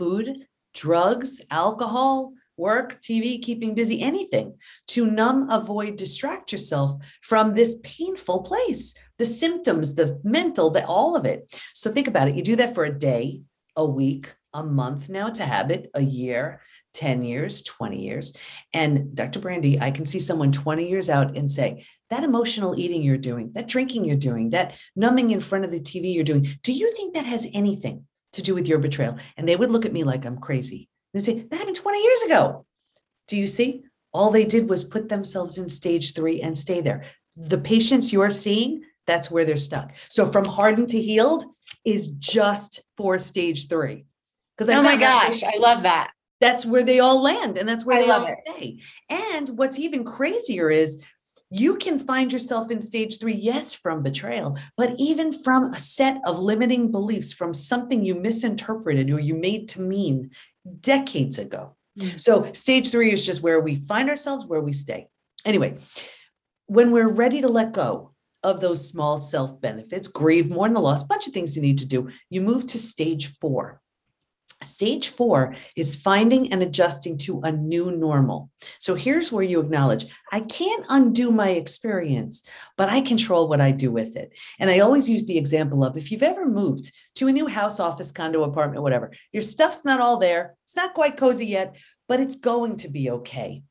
food, 0.01 0.47
drugs, 0.73 1.41
alcohol, 1.51 2.33
work, 2.57 2.99
TV, 3.01 3.39
keeping 3.39 3.75
busy, 3.75 4.01
anything 4.01 4.57
to 4.87 5.05
numb, 5.05 5.47
avoid, 5.51 5.95
distract 5.95 6.51
yourself 6.51 6.99
from 7.21 7.53
this 7.53 7.79
painful 7.83 8.41
place, 8.41 8.95
the 9.19 9.25
symptoms, 9.25 9.93
the 9.93 10.19
mental, 10.23 10.71
the 10.71 10.83
all 10.87 11.15
of 11.15 11.25
it. 11.25 11.55
So 11.75 11.91
think 11.91 12.07
about 12.07 12.29
it. 12.29 12.35
You 12.35 12.41
do 12.41 12.55
that 12.55 12.73
for 12.73 12.83
a 12.83 12.97
day, 12.97 13.41
a 13.75 13.85
week, 13.85 14.33
a 14.55 14.63
month. 14.63 15.07
Now 15.07 15.27
it's 15.27 15.39
a 15.39 15.45
habit, 15.45 15.91
a 15.93 16.01
year, 16.01 16.61
10 16.95 17.21
years, 17.21 17.61
20 17.61 18.01
years. 18.01 18.33
And 18.73 19.13
Dr. 19.13 19.39
Brandy, 19.39 19.79
I 19.79 19.91
can 19.91 20.07
see 20.07 20.19
someone 20.19 20.51
20 20.51 20.89
years 20.89 21.11
out 21.11 21.37
and 21.37 21.51
say, 21.51 21.85
that 22.09 22.23
emotional 22.23 22.77
eating 22.77 23.03
you're 23.03 23.17
doing, 23.17 23.51
that 23.53 23.67
drinking 23.67 24.05
you're 24.05 24.17
doing, 24.17 24.49
that 24.49 24.75
numbing 24.95 25.29
in 25.29 25.41
front 25.41 25.63
of 25.63 25.69
the 25.69 25.79
TV 25.79 26.11
you're 26.15 26.23
doing, 26.23 26.47
do 26.63 26.73
you 26.73 26.91
think 26.93 27.13
that 27.13 27.25
has 27.25 27.47
anything 27.53 28.07
to 28.33 28.41
do 28.41 28.55
with 28.55 28.67
your 28.67 28.79
betrayal. 28.79 29.17
And 29.37 29.47
they 29.47 29.55
would 29.55 29.71
look 29.71 29.85
at 29.85 29.93
me 29.93 30.03
like 30.03 30.25
I'm 30.25 30.37
crazy. 30.37 30.89
They'd 31.13 31.23
say, 31.23 31.41
That 31.41 31.57
happened 31.57 31.75
20 31.75 32.03
years 32.03 32.21
ago. 32.23 32.65
Do 33.27 33.37
you 33.37 33.47
see? 33.47 33.83
All 34.13 34.29
they 34.29 34.45
did 34.45 34.69
was 34.69 34.83
put 34.83 35.07
themselves 35.07 35.57
in 35.57 35.69
stage 35.69 36.13
three 36.13 36.41
and 36.41 36.57
stay 36.57 36.81
there. 36.81 37.03
The 37.37 37.57
patients 37.57 38.11
you're 38.11 38.31
seeing, 38.31 38.83
that's 39.07 39.31
where 39.31 39.45
they're 39.45 39.57
stuck. 39.57 39.93
So 40.09 40.25
from 40.25 40.45
hardened 40.45 40.89
to 40.89 41.01
healed 41.01 41.45
is 41.85 42.09
just 42.09 42.81
for 42.97 43.17
stage 43.19 43.67
three. 43.67 44.05
Because 44.57 44.69
oh 44.69 44.81
my 44.81 44.97
gosh, 44.97 45.43
I 45.43 45.57
love 45.57 45.83
that. 45.83 46.11
That's 46.39 46.65
where 46.65 46.83
they 46.83 46.99
all 46.99 47.21
land 47.21 47.57
and 47.57 47.67
that's 47.69 47.85
where 47.85 47.99
I 47.99 48.03
they 48.03 48.09
all 48.09 48.25
it. 48.25 48.37
stay. 48.45 48.79
And 49.09 49.49
what's 49.49 49.79
even 49.79 50.03
crazier 50.03 50.69
is 50.69 51.03
you 51.51 51.75
can 51.75 51.99
find 51.99 52.31
yourself 52.31 52.71
in 52.71 52.81
stage 52.81 53.19
three, 53.19 53.35
yes, 53.35 53.73
from 53.73 54.01
betrayal, 54.01 54.57
but 54.77 54.95
even 54.97 55.33
from 55.43 55.73
a 55.73 55.77
set 55.79 56.21
of 56.25 56.39
limiting 56.39 56.91
beliefs 56.91 57.33
from 57.33 57.53
something 57.53 58.05
you 58.05 58.15
misinterpreted 58.15 59.11
or 59.11 59.19
you 59.19 59.35
made 59.35 59.67
to 59.69 59.81
mean 59.81 60.31
decades 60.79 61.37
ago. 61.37 61.75
Mm-hmm. 61.99 62.17
So, 62.17 62.53
stage 62.53 62.89
three 62.89 63.11
is 63.11 63.25
just 63.25 63.43
where 63.43 63.59
we 63.59 63.75
find 63.75 64.09
ourselves, 64.09 64.45
where 64.45 64.61
we 64.61 64.71
stay. 64.71 65.07
Anyway, 65.43 65.77
when 66.67 66.91
we're 66.91 67.09
ready 67.09 67.41
to 67.41 67.49
let 67.49 67.73
go 67.73 68.13
of 68.43 68.61
those 68.61 68.87
small 68.87 69.19
self 69.19 69.59
benefits, 69.59 70.07
grieve, 70.07 70.49
mourn 70.49 70.73
the 70.73 70.79
loss, 70.79 71.03
bunch 71.03 71.27
of 71.27 71.33
things 71.33 71.55
you 71.55 71.61
need 71.61 71.79
to 71.79 71.85
do, 71.85 72.09
you 72.29 72.39
move 72.39 72.65
to 72.67 72.77
stage 72.77 73.27
four. 73.39 73.80
Stage 74.63 75.09
four 75.09 75.55
is 75.75 75.95
finding 75.95 76.53
and 76.53 76.61
adjusting 76.61 77.17
to 77.19 77.41
a 77.41 77.51
new 77.51 77.91
normal. 77.91 78.51
So 78.79 78.93
here's 78.93 79.31
where 79.31 79.43
you 79.43 79.59
acknowledge 79.59 80.05
I 80.31 80.41
can't 80.41 80.85
undo 80.89 81.31
my 81.31 81.49
experience, 81.49 82.43
but 82.77 82.87
I 82.89 83.01
control 83.01 83.49
what 83.49 83.59
I 83.59 83.71
do 83.71 83.91
with 83.91 84.15
it. 84.15 84.37
And 84.59 84.69
I 84.69 84.79
always 84.79 85.09
use 85.09 85.25
the 85.25 85.37
example 85.37 85.83
of 85.83 85.97
if 85.97 86.11
you've 86.11 86.21
ever 86.21 86.45
moved 86.45 86.91
to 87.15 87.27
a 87.27 87.31
new 87.31 87.47
house, 87.47 87.79
office, 87.79 88.11
condo, 88.11 88.43
apartment, 88.43 88.83
whatever, 88.83 89.11
your 89.31 89.43
stuff's 89.43 89.83
not 89.83 89.99
all 89.99 90.17
there. 90.17 90.55
It's 90.65 90.75
not 90.75 90.93
quite 90.93 91.17
cozy 91.17 91.47
yet, 91.47 91.75
but 92.07 92.19
it's 92.19 92.35
going 92.35 92.77
to 92.77 92.87
be 92.87 93.09
okay. 93.09 93.63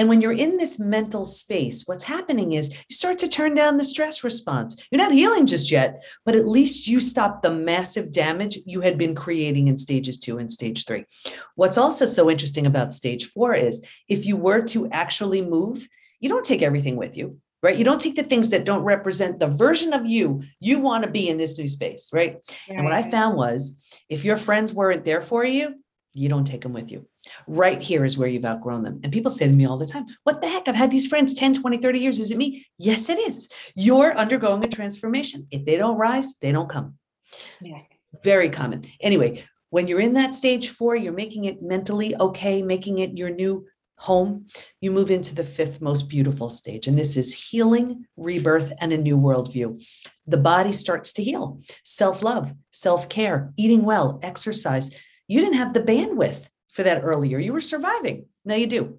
And 0.00 0.08
when 0.08 0.22
you're 0.22 0.32
in 0.32 0.56
this 0.56 0.78
mental 0.78 1.26
space, 1.26 1.82
what's 1.84 2.04
happening 2.04 2.54
is 2.54 2.70
you 2.70 2.96
start 2.96 3.18
to 3.18 3.28
turn 3.28 3.54
down 3.54 3.76
the 3.76 3.84
stress 3.84 4.24
response. 4.24 4.82
You're 4.90 4.96
not 4.98 5.12
healing 5.12 5.44
just 5.44 5.70
yet, 5.70 6.02
but 6.24 6.34
at 6.34 6.48
least 6.48 6.88
you 6.88 7.02
stop 7.02 7.42
the 7.42 7.50
massive 7.50 8.10
damage 8.10 8.60
you 8.64 8.80
had 8.80 8.96
been 8.96 9.14
creating 9.14 9.68
in 9.68 9.76
stages 9.76 10.18
two 10.18 10.38
and 10.38 10.50
stage 10.50 10.86
three. 10.86 11.04
What's 11.54 11.76
also 11.76 12.06
so 12.06 12.30
interesting 12.30 12.64
about 12.64 12.94
stage 12.94 13.26
four 13.26 13.52
is 13.52 13.84
if 14.08 14.24
you 14.24 14.38
were 14.38 14.62
to 14.68 14.88
actually 14.90 15.42
move, 15.42 15.86
you 16.18 16.30
don't 16.30 16.46
take 16.46 16.62
everything 16.62 16.96
with 16.96 17.18
you 17.18 17.38
right? 17.62 17.76
You 17.76 17.84
don't 17.84 18.00
take 18.00 18.16
the 18.16 18.22
things 18.22 18.48
that 18.50 18.64
don't 18.64 18.84
represent 18.84 19.38
the 19.38 19.46
version 19.46 19.92
of 19.92 20.06
you 20.06 20.44
you 20.60 20.80
want 20.80 21.04
to 21.04 21.10
be 21.10 21.28
in 21.28 21.36
this 21.36 21.58
new 21.58 21.68
space, 21.68 22.08
right? 22.10 22.36
right? 22.36 22.54
And 22.70 22.84
what 22.84 22.94
I 22.94 23.10
found 23.10 23.36
was 23.36 23.94
if 24.08 24.24
your 24.24 24.38
friends 24.38 24.72
weren't 24.72 25.04
there 25.04 25.20
for 25.20 25.44
you, 25.44 25.74
you 26.12 26.28
don't 26.28 26.46
take 26.46 26.62
them 26.62 26.72
with 26.72 26.90
you. 26.90 27.06
Right 27.46 27.80
here 27.80 28.04
is 28.04 28.18
where 28.18 28.28
you've 28.28 28.44
outgrown 28.44 28.82
them. 28.82 29.00
And 29.02 29.12
people 29.12 29.30
say 29.30 29.46
to 29.46 29.52
me 29.52 29.66
all 29.66 29.78
the 29.78 29.86
time, 29.86 30.06
What 30.24 30.40
the 30.40 30.48
heck? 30.48 30.68
I've 30.68 30.74
had 30.74 30.90
these 30.90 31.06
friends 31.06 31.34
10, 31.34 31.54
20, 31.54 31.78
30 31.78 31.98
years. 31.98 32.18
Is 32.18 32.30
it 32.30 32.38
me? 32.38 32.66
Yes, 32.78 33.08
it 33.08 33.18
is. 33.18 33.48
You're 33.74 34.16
undergoing 34.16 34.64
a 34.64 34.68
transformation. 34.68 35.46
If 35.50 35.64
they 35.64 35.76
don't 35.76 35.98
rise, 35.98 36.34
they 36.40 36.52
don't 36.52 36.68
come. 36.68 36.94
Yeah. 37.60 37.80
Very 38.24 38.50
common. 38.50 38.86
Anyway, 39.00 39.44
when 39.70 39.86
you're 39.86 40.00
in 40.00 40.14
that 40.14 40.34
stage 40.34 40.70
four, 40.70 40.96
you're 40.96 41.12
making 41.12 41.44
it 41.44 41.62
mentally 41.62 42.16
okay, 42.16 42.62
making 42.62 42.98
it 42.98 43.16
your 43.16 43.30
new 43.30 43.66
home, 44.00 44.46
you 44.80 44.90
move 44.90 45.10
into 45.10 45.34
the 45.34 45.44
fifth 45.44 45.82
most 45.82 46.08
beautiful 46.08 46.48
stage. 46.48 46.88
And 46.88 46.98
this 46.98 47.18
is 47.18 47.34
healing, 47.34 48.06
rebirth, 48.16 48.72
and 48.80 48.92
a 48.92 48.98
new 48.98 49.16
worldview. 49.16 49.84
The 50.26 50.38
body 50.38 50.72
starts 50.72 51.12
to 51.14 51.22
heal 51.22 51.60
self 51.84 52.22
love, 52.22 52.52
self 52.70 53.08
care, 53.10 53.52
eating 53.56 53.82
well, 53.82 54.18
exercise. 54.22 54.90
You 55.30 55.40
didn't 55.40 55.58
have 55.58 55.74
the 55.74 55.80
bandwidth 55.80 56.48
for 56.72 56.82
that 56.82 57.02
earlier. 57.04 57.38
You 57.38 57.52
were 57.52 57.60
surviving. 57.60 58.26
Now 58.44 58.56
you 58.56 58.66
do. 58.66 58.98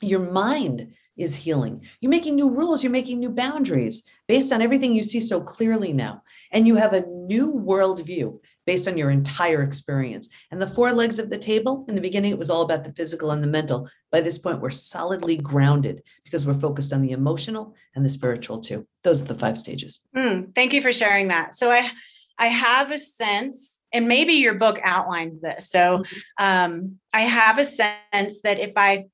Your 0.00 0.18
mind 0.18 0.94
is 1.16 1.36
healing. 1.36 1.86
You're 2.00 2.10
making 2.10 2.34
new 2.34 2.50
rules, 2.50 2.82
you're 2.82 2.90
making 2.90 3.20
new 3.20 3.28
boundaries 3.28 4.02
based 4.26 4.52
on 4.52 4.60
everything 4.60 4.92
you 4.92 5.04
see 5.04 5.20
so 5.20 5.40
clearly 5.40 5.92
now. 5.92 6.22
And 6.50 6.66
you 6.66 6.74
have 6.74 6.94
a 6.94 7.06
new 7.06 7.54
worldview 7.54 8.40
based 8.66 8.88
on 8.88 8.98
your 8.98 9.10
entire 9.10 9.62
experience. 9.62 10.28
And 10.50 10.60
the 10.60 10.66
four 10.66 10.92
legs 10.92 11.20
of 11.20 11.30
the 11.30 11.38
table, 11.38 11.84
in 11.88 11.94
the 11.94 12.00
beginning, 12.00 12.32
it 12.32 12.38
was 12.38 12.50
all 12.50 12.62
about 12.62 12.82
the 12.82 12.92
physical 12.94 13.30
and 13.30 13.40
the 13.40 13.46
mental. 13.46 13.88
By 14.10 14.20
this 14.20 14.38
point, 14.38 14.60
we're 14.60 14.70
solidly 14.70 15.36
grounded 15.36 16.02
because 16.24 16.44
we're 16.44 16.54
focused 16.54 16.92
on 16.92 17.02
the 17.02 17.12
emotional 17.12 17.76
and 17.94 18.04
the 18.04 18.08
spiritual 18.08 18.58
too. 18.58 18.84
Those 19.04 19.20
are 19.20 19.26
the 19.26 19.38
five 19.38 19.56
stages. 19.56 20.00
Mm, 20.16 20.56
thank 20.56 20.72
you 20.72 20.82
for 20.82 20.92
sharing 20.92 21.28
that. 21.28 21.54
So 21.54 21.70
I, 21.70 21.88
I 22.36 22.48
have 22.48 22.90
a 22.90 22.98
sense, 22.98 23.71
and 23.92 24.08
maybe 24.08 24.34
your 24.34 24.54
book 24.54 24.78
outlines 24.82 25.40
this. 25.40 25.70
So 25.70 25.98
mm-hmm. 25.98 26.44
um, 26.44 26.98
I 27.12 27.22
have 27.22 27.58
a 27.58 27.64
sense 27.64 28.40
that 28.42 28.58
if 28.58 28.72
I 28.76 29.06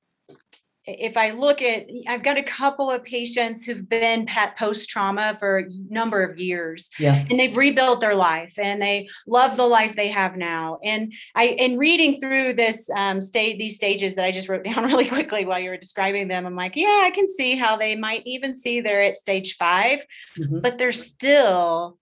if 0.97 1.17
I 1.17 1.31
look 1.31 1.61
at, 1.61 1.87
I've 2.07 2.23
got 2.23 2.37
a 2.37 2.43
couple 2.43 2.89
of 2.89 3.03
patients 3.03 3.63
who've 3.63 3.87
been 3.87 4.27
post 4.57 4.89
trauma 4.89 5.35
for 5.39 5.59
a 5.59 5.69
number 5.89 6.23
of 6.23 6.39
years, 6.39 6.89
yeah. 6.97 7.25
and 7.29 7.39
they've 7.39 7.55
rebuilt 7.55 8.01
their 8.01 8.15
life 8.15 8.53
and 8.57 8.81
they 8.81 9.09
love 9.27 9.57
the 9.57 9.67
life 9.67 9.95
they 9.95 10.07
have 10.09 10.35
now. 10.35 10.79
And 10.83 11.13
I, 11.35 11.47
in 11.47 11.77
reading 11.77 12.19
through 12.19 12.53
this 12.53 12.89
um, 12.95 13.21
state, 13.21 13.59
these 13.59 13.75
stages 13.75 14.15
that 14.15 14.25
I 14.25 14.31
just 14.31 14.49
wrote 14.49 14.63
down 14.69 14.85
really 14.85 15.07
quickly 15.07 15.45
while 15.45 15.59
you 15.59 15.69
were 15.69 15.77
describing 15.77 16.27
them, 16.27 16.45
I'm 16.45 16.55
like, 16.55 16.75
yeah, 16.75 17.01
I 17.03 17.11
can 17.13 17.27
see 17.27 17.55
how 17.55 17.77
they 17.77 17.95
might 17.95 18.23
even 18.25 18.55
see 18.55 18.81
they're 18.81 19.03
at 19.03 19.17
stage 19.17 19.55
5 19.57 19.99
mm-hmm. 20.37 20.59
but 20.59 20.77
they're 20.77 20.91
still 20.91 21.97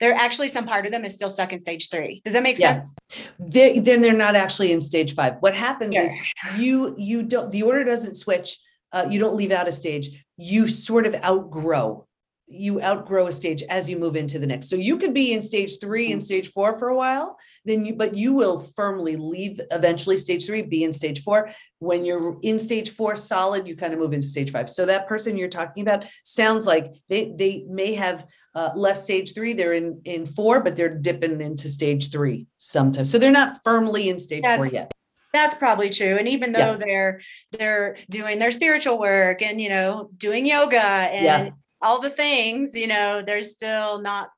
they're 0.00 0.14
actually 0.14 0.48
some 0.48 0.66
part 0.66 0.86
of 0.86 0.92
them 0.92 1.04
is 1.04 1.14
still 1.14 1.30
stuck 1.30 1.52
in 1.52 1.58
stage 1.58 1.88
three. 1.90 2.20
Does 2.24 2.34
that 2.34 2.42
make 2.42 2.58
yeah. 2.58 2.82
sense? 2.82 2.94
They, 3.38 3.78
then 3.78 4.00
they're 4.00 4.12
not 4.12 4.36
actually 4.36 4.72
in 4.72 4.80
stage 4.80 5.14
five. 5.14 5.36
What 5.40 5.54
happens 5.54 5.96
is 5.96 6.12
you 6.56 6.94
you 6.98 7.22
don't 7.22 7.50
the 7.50 7.62
order 7.62 7.84
doesn't 7.84 8.14
switch. 8.14 8.58
Uh, 8.92 9.06
you 9.10 9.18
don't 9.18 9.36
leave 9.36 9.52
out 9.52 9.68
a 9.68 9.72
stage. 9.72 10.24
You 10.36 10.68
sort 10.68 11.06
of 11.06 11.14
outgrow 11.16 12.06
you 12.48 12.80
outgrow 12.80 13.26
a 13.26 13.32
stage 13.32 13.62
as 13.64 13.90
you 13.90 13.98
move 13.98 14.14
into 14.14 14.38
the 14.38 14.46
next. 14.46 14.68
So 14.68 14.76
you 14.76 14.98
could 14.98 15.12
be 15.12 15.32
in 15.32 15.42
stage 15.42 15.80
three 15.80 16.12
and 16.12 16.20
mm. 16.20 16.24
stage 16.24 16.48
four 16.48 16.78
for 16.78 16.88
a 16.88 16.96
while, 16.96 17.36
then 17.64 17.84
you, 17.84 17.94
but 17.94 18.14
you 18.14 18.34
will 18.34 18.58
firmly 18.58 19.16
leave 19.16 19.60
eventually 19.72 20.16
stage 20.16 20.46
three, 20.46 20.62
be 20.62 20.84
in 20.84 20.92
stage 20.92 21.22
four. 21.22 21.50
When 21.80 22.04
you're 22.04 22.38
in 22.42 22.58
stage 22.58 22.90
four 22.90 23.16
solid, 23.16 23.66
you 23.66 23.76
kind 23.76 23.92
of 23.92 23.98
move 23.98 24.12
into 24.12 24.28
stage 24.28 24.52
five. 24.52 24.70
So 24.70 24.86
that 24.86 25.08
person 25.08 25.36
you're 25.36 25.48
talking 25.48 25.82
about 25.82 26.04
sounds 26.22 26.66
like 26.66 26.94
they, 27.08 27.34
they 27.36 27.64
may 27.68 27.94
have 27.94 28.24
uh, 28.56 28.70
left 28.74 28.98
stage 28.98 29.34
three, 29.34 29.52
they're 29.52 29.74
in, 29.74 30.00
in 30.04 30.26
four, 30.26 30.58
but 30.60 30.74
they're 30.74 30.96
dipping 30.96 31.40
into 31.40 31.68
stage 31.68 32.10
three 32.10 32.48
sometimes. 32.56 33.08
So 33.08 33.18
they're 33.20 33.30
not 33.30 33.60
firmly 33.62 34.08
in 34.08 34.18
stage 34.18 34.42
that's, 34.42 34.56
four 34.56 34.66
yet. 34.66 34.90
That's 35.32 35.54
probably 35.54 35.90
true. 35.90 36.16
And 36.16 36.26
even 36.26 36.50
though 36.50 36.72
yeah. 36.72 36.76
they're, 36.76 37.20
they're 37.52 37.96
doing 38.10 38.40
their 38.40 38.50
spiritual 38.50 38.98
work 38.98 39.42
and, 39.42 39.60
you 39.60 39.68
know, 39.68 40.10
doing 40.16 40.44
yoga 40.44 40.82
and, 40.82 41.24
yeah 41.24 41.50
all 41.82 42.00
the 42.00 42.10
things, 42.10 42.74
you 42.74 42.86
know, 42.86 43.22
they're 43.22 43.42
still 43.42 44.00
not 44.00 44.30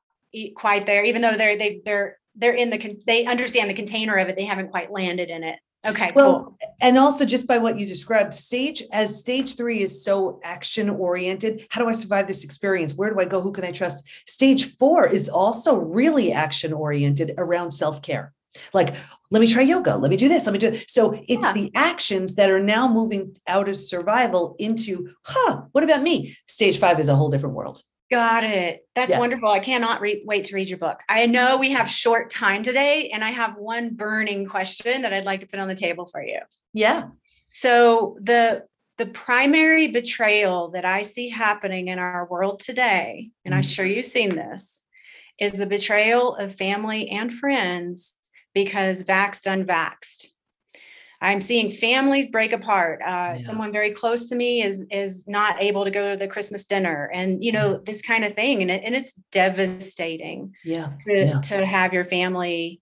quite 0.55 0.85
there, 0.85 1.05
even 1.05 1.21
though 1.21 1.37
they're 1.37 1.57
they 1.57 1.81
they're 1.85 2.17
they're 2.35 2.53
in 2.53 2.69
the 2.69 2.99
they 3.07 3.25
understand 3.25 3.69
the 3.69 3.73
container 3.73 4.17
of 4.17 4.27
it. 4.27 4.35
They 4.35 4.45
haven't 4.45 4.71
quite 4.71 4.91
landed 4.91 5.29
in 5.29 5.43
it. 5.43 5.57
Okay. 5.85 6.11
Well, 6.13 6.43
cool. 6.43 6.57
and 6.81 6.97
also 6.97 7.25
just 7.25 7.47
by 7.47 7.57
what 7.57 7.79
you 7.79 7.85
described, 7.87 8.33
stage 8.33 8.83
as 8.91 9.17
stage 9.17 9.55
three 9.55 9.81
is 9.81 10.03
so 10.03 10.39
action 10.43 10.89
oriented. 10.89 11.67
How 11.69 11.81
do 11.81 11.87
I 11.87 11.93
survive 11.93 12.27
this 12.27 12.43
experience? 12.43 12.95
Where 12.95 13.09
do 13.09 13.19
I 13.19 13.25
go? 13.25 13.39
Who 13.39 13.53
can 13.53 13.63
I 13.63 13.71
trust? 13.71 14.03
Stage 14.27 14.75
four 14.75 15.07
is 15.07 15.29
also 15.29 15.77
really 15.77 16.33
action 16.33 16.73
oriented 16.73 17.33
around 17.37 17.71
self 17.71 18.01
care. 18.01 18.33
Like, 18.73 18.93
let 19.31 19.39
me 19.39 19.47
try 19.47 19.61
yoga. 19.61 19.95
Let 19.95 20.11
me 20.11 20.17
do 20.17 20.27
this. 20.27 20.45
Let 20.45 20.53
me 20.53 20.59
do 20.59 20.69
it. 20.69 20.89
So 20.89 21.13
it's 21.27 21.45
yeah. 21.45 21.53
the 21.53 21.71
actions 21.75 22.35
that 22.35 22.49
are 22.49 22.59
now 22.59 22.91
moving 22.91 23.37
out 23.47 23.69
of 23.69 23.77
survival 23.77 24.55
into, 24.59 25.09
huh, 25.23 25.61
what 25.71 25.83
about 25.83 26.01
me? 26.01 26.35
Stage 26.47 26.79
five 26.79 26.99
is 26.99 27.09
a 27.09 27.15
whole 27.15 27.29
different 27.29 27.55
world. 27.55 27.83
Got 28.11 28.43
it. 28.43 28.87
That's 28.95 29.11
yeah. 29.11 29.19
wonderful. 29.19 29.49
I 29.49 29.59
cannot 29.59 30.01
re- 30.01 30.23
wait 30.25 30.45
to 30.45 30.55
read 30.55 30.67
your 30.67 30.79
book. 30.79 30.99
I 31.07 31.27
know 31.27 31.57
we 31.57 31.71
have 31.71 31.89
short 31.89 32.31
time 32.31 32.63
today, 32.63 33.11
and 33.13 33.23
I 33.23 33.29
have 33.29 33.55
one 33.55 33.95
burning 33.95 34.47
question 34.47 35.03
that 35.03 35.13
I'd 35.13 35.25
like 35.25 35.41
to 35.41 35.47
put 35.47 35.59
on 35.59 35.67
the 35.67 35.75
table 35.75 36.07
for 36.07 36.23
you. 36.23 36.39
Yeah. 36.73 37.09
So 37.49 38.17
the 38.21 38.63
the 38.97 39.05
primary 39.05 39.87
betrayal 39.87 40.71
that 40.71 40.85
I 40.85 41.03
see 41.03 41.29
happening 41.29 41.87
in 41.87 41.99
our 41.99 42.27
world 42.29 42.59
today, 42.59 43.29
and 43.45 43.55
I'm 43.55 43.61
mm. 43.61 43.69
sure 43.69 43.85
you've 43.85 44.05
seen 44.05 44.35
this, 44.35 44.81
is 45.39 45.53
the 45.53 45.65
betrayal 45.65 46.35
of 46.35 46.55
family 46.55 47.09
and 47.09 47.31
friends 47.31 48.15
because 48.53 49.03
vaxxed, 49.03 49.45
unvaxxed. 49.45 50.27
I'm 51.21 51.41
seeing 51.41 51.69
families 51.69 52.31
break 52.31 52.53
apart. 52.53 53.01
Uh, 53.01 53.05
yeah. 53.05 53.37
Someone 53.37 53.71
very 53.71 53.91
close 53.91 54.29
to 54.29 54.35
me 54.35 54.63
is 54.63 54.85
is 54.89 55.27
not 55.27 55.61
able 55.61 55.83
to 55.83 55.91
go 55.91 56.11
to 56.11 56.17
the 56.17 56.27
Christmas 56.27 56.65
dinner, 56.65 57.11
and 57.13 57.43
you 57.43 57.51
know 57.51 57.77
this 57.77 58.01
kind 58.01 58.23
of 58.23 58.35
thing, 58.35 58.61
and 58.61 58.71
it, 58.71 58.83
and 58.85 58.95
it's 58.95 59.13
devastating. 59.31 60.53
Yeah, 60.63 60.93
to 61.01 61.13
yeah. 61.13 61.41
to 61.41 61.65
have 61.65 61.93
your 61.93 62.05
family 62.05 62.81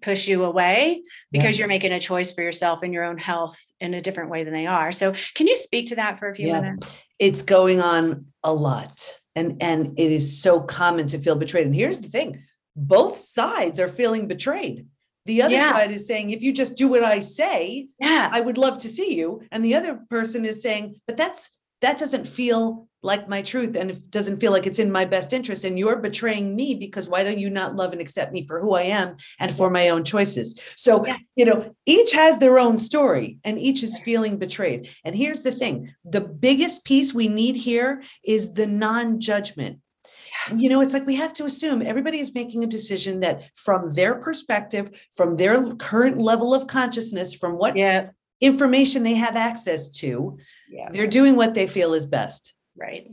push 0.00 0.28
you 0.28 0.44
away 0.44 1.02
because 1.32 1.58
you're 1.58 1.68
making 1.68 1.92
a 1.92 2.00
choice 2.00 2.32
for 2.32 2.42
yourself 2.42 2.82
and 2.82 2.92
your 2.92 3.04
own 3.04 3.18
health 3.18 3.58
in 3.80 3.94
a 3.94 4.00
different 4.00 4.30
way 4.30 4.44
than 4.44 4.52
they 4.52 4.66
are. 4.66 4.92
So, 4.92 5.14
can 5.34 5.46
you 5.46 5.56
speak 5.56 5.88
to 5.88 5.96
that 5.96 6.18
for 6.18 6.28
a 6.28 6.34
few 6.34 6.52
minutes? 6.52 6.92
It's 7.18 7.42
going 7.42 7.80
on 7.80 8.26
a 8.42 8.52
lot, 8.52 9.20
and 9.36 9.62
and 9.62 9.98
it 9.98 10.10
is 10.10 10.40
so 10.40 10.60
common 10.60 11.06
to 11.08 11.18
feel 11.18 11.36
betrayed. 11.36 11.66
And 11.66 11.76
here's 11.76 12.00
the 12.00 12.08
thing: 12.08 12.42
both 12.74 13.18
sides 13.18 13.78
are 13.78 13.88
feeling 13.88 14.26
betrayed. 14.26 14.86
The 15.28 15.42
other 15.42 15.52
yeah. 15.52 15.72
side 15.72 15.90
is 15.90 16.06
saying, 16.06 16.30
if 16.30 16.40
you 16.42 16.54
just 16.54 16.78
do 16.78 16.88
what 16.88 17.04
I 17.04 17.20
say, 17.20 17.88
yeah, 18.00 18.30
I 18.32 18.40
would 18.40 18.56
love 18.56 18.78
to 18.78 18.88
see 18.88 19.14
you. 19.14 19.42
And 19.52 19.62
the 19.62 19.74
other 19.74 20.00
person 20.08 20.46
is 20.46 20.62
saying, 20.62 21.02
but 21.06 21.18
that's 21.18 21.50
that 21.82 21.98
doesn't 21.98 22.26
feel 22.26 22.88
like 23.02 23.28
my 23.28 23.42
truth 23.42 23.76
and 23.76 23.90
it 23.90 24.10
doesn't 24.10 24.38
feel 24.38 24.52
like 24.52 24.66
it's 24.66 24.78
in 24.78 24.90
my 24.90 25.04
best 25.04 25.34
interest. 25.34 25.66
And 25.66 25.78
you're 25.78 25.96
betraying 25.96 26.56
me 26.56 26.76
because 26.76 27.10
why 27.10 27.24
don't 27.24 27.38
you 27.38 27.50
not 27.50 27.76
love 27.76 27.92
and 27.92 28.00
accept 28.00 28.32
me 28.32 28.46
for 28.46 28.58
who 28.58 28.72
I 28.72 28.84
am 28.84 29.16
and 29.38 29.54
for 29.54 29.68
my 29.68 29.90
own 29.90 30.02
choices? 30.02 30.58
So, 30.76 31.04
yeah. 31.04 31.18
you 31.36 31.44
know, 31.44 31.74
each 31.84 32.12
has 32.14 32.38
their 32.38 32.58
own 32.58 32.78
story 32.78 33.38
and 33.44 33.58
each 33.58 33.82
is 33.82 34.00
feeling 34.00 34.38
betrayed. 34.38 34.88
And 35.04 35.14
here's 35.14 35.42
the 35.42 35.52
thing 35.52 35.94
the 36.06 36.22
biggest 36.22 36.86
piece 36.86 37.12
we 37.12 37.28
need 37.28 37.54
here 37.54 38.02
is 38.24 38.54
the 38.54 38.66
non 38.66 39.20
judgment 39.20 39.80
you 40.56 40.68
know, 40.68 40.80
it's 40.80 40.92
like 40.92 41.06
we 41.06 41.16
have 41.16 41.32
to 41.34 41.44
assume 41.44 41.82
everybody 41.82 42.18
is 42.18 42.34
making 42.34 42.64
a 42.64 42.66
decision 42.66 43.20
that 43.20 43.42
from 43.54 43.90
their 43.90 44.14
perspective, 44.14 44.90
from 45.14 45.36
their 45.36 45.74
current 45.74 46.18
level 46.18 46.54
of 46.54 46.66
consciousness, 46.66 47.34
from 47.34 47.58
what 47.58 47.76
yeah. 47.76 48.10
information 48.40 49.02
they 49.02 49.14
have 49.14 49.36
access 49.36 49.88
to, 49.88 50.38
yeah. 50.70 50.88
they're 50.90 51.06
doing 51.06 51.36
what 51.36 51.54
they 51.54 51.66
feel 51.66 51.94
is 51.94 52.06
best. 52.06 52.54
Right. 52.76 53.12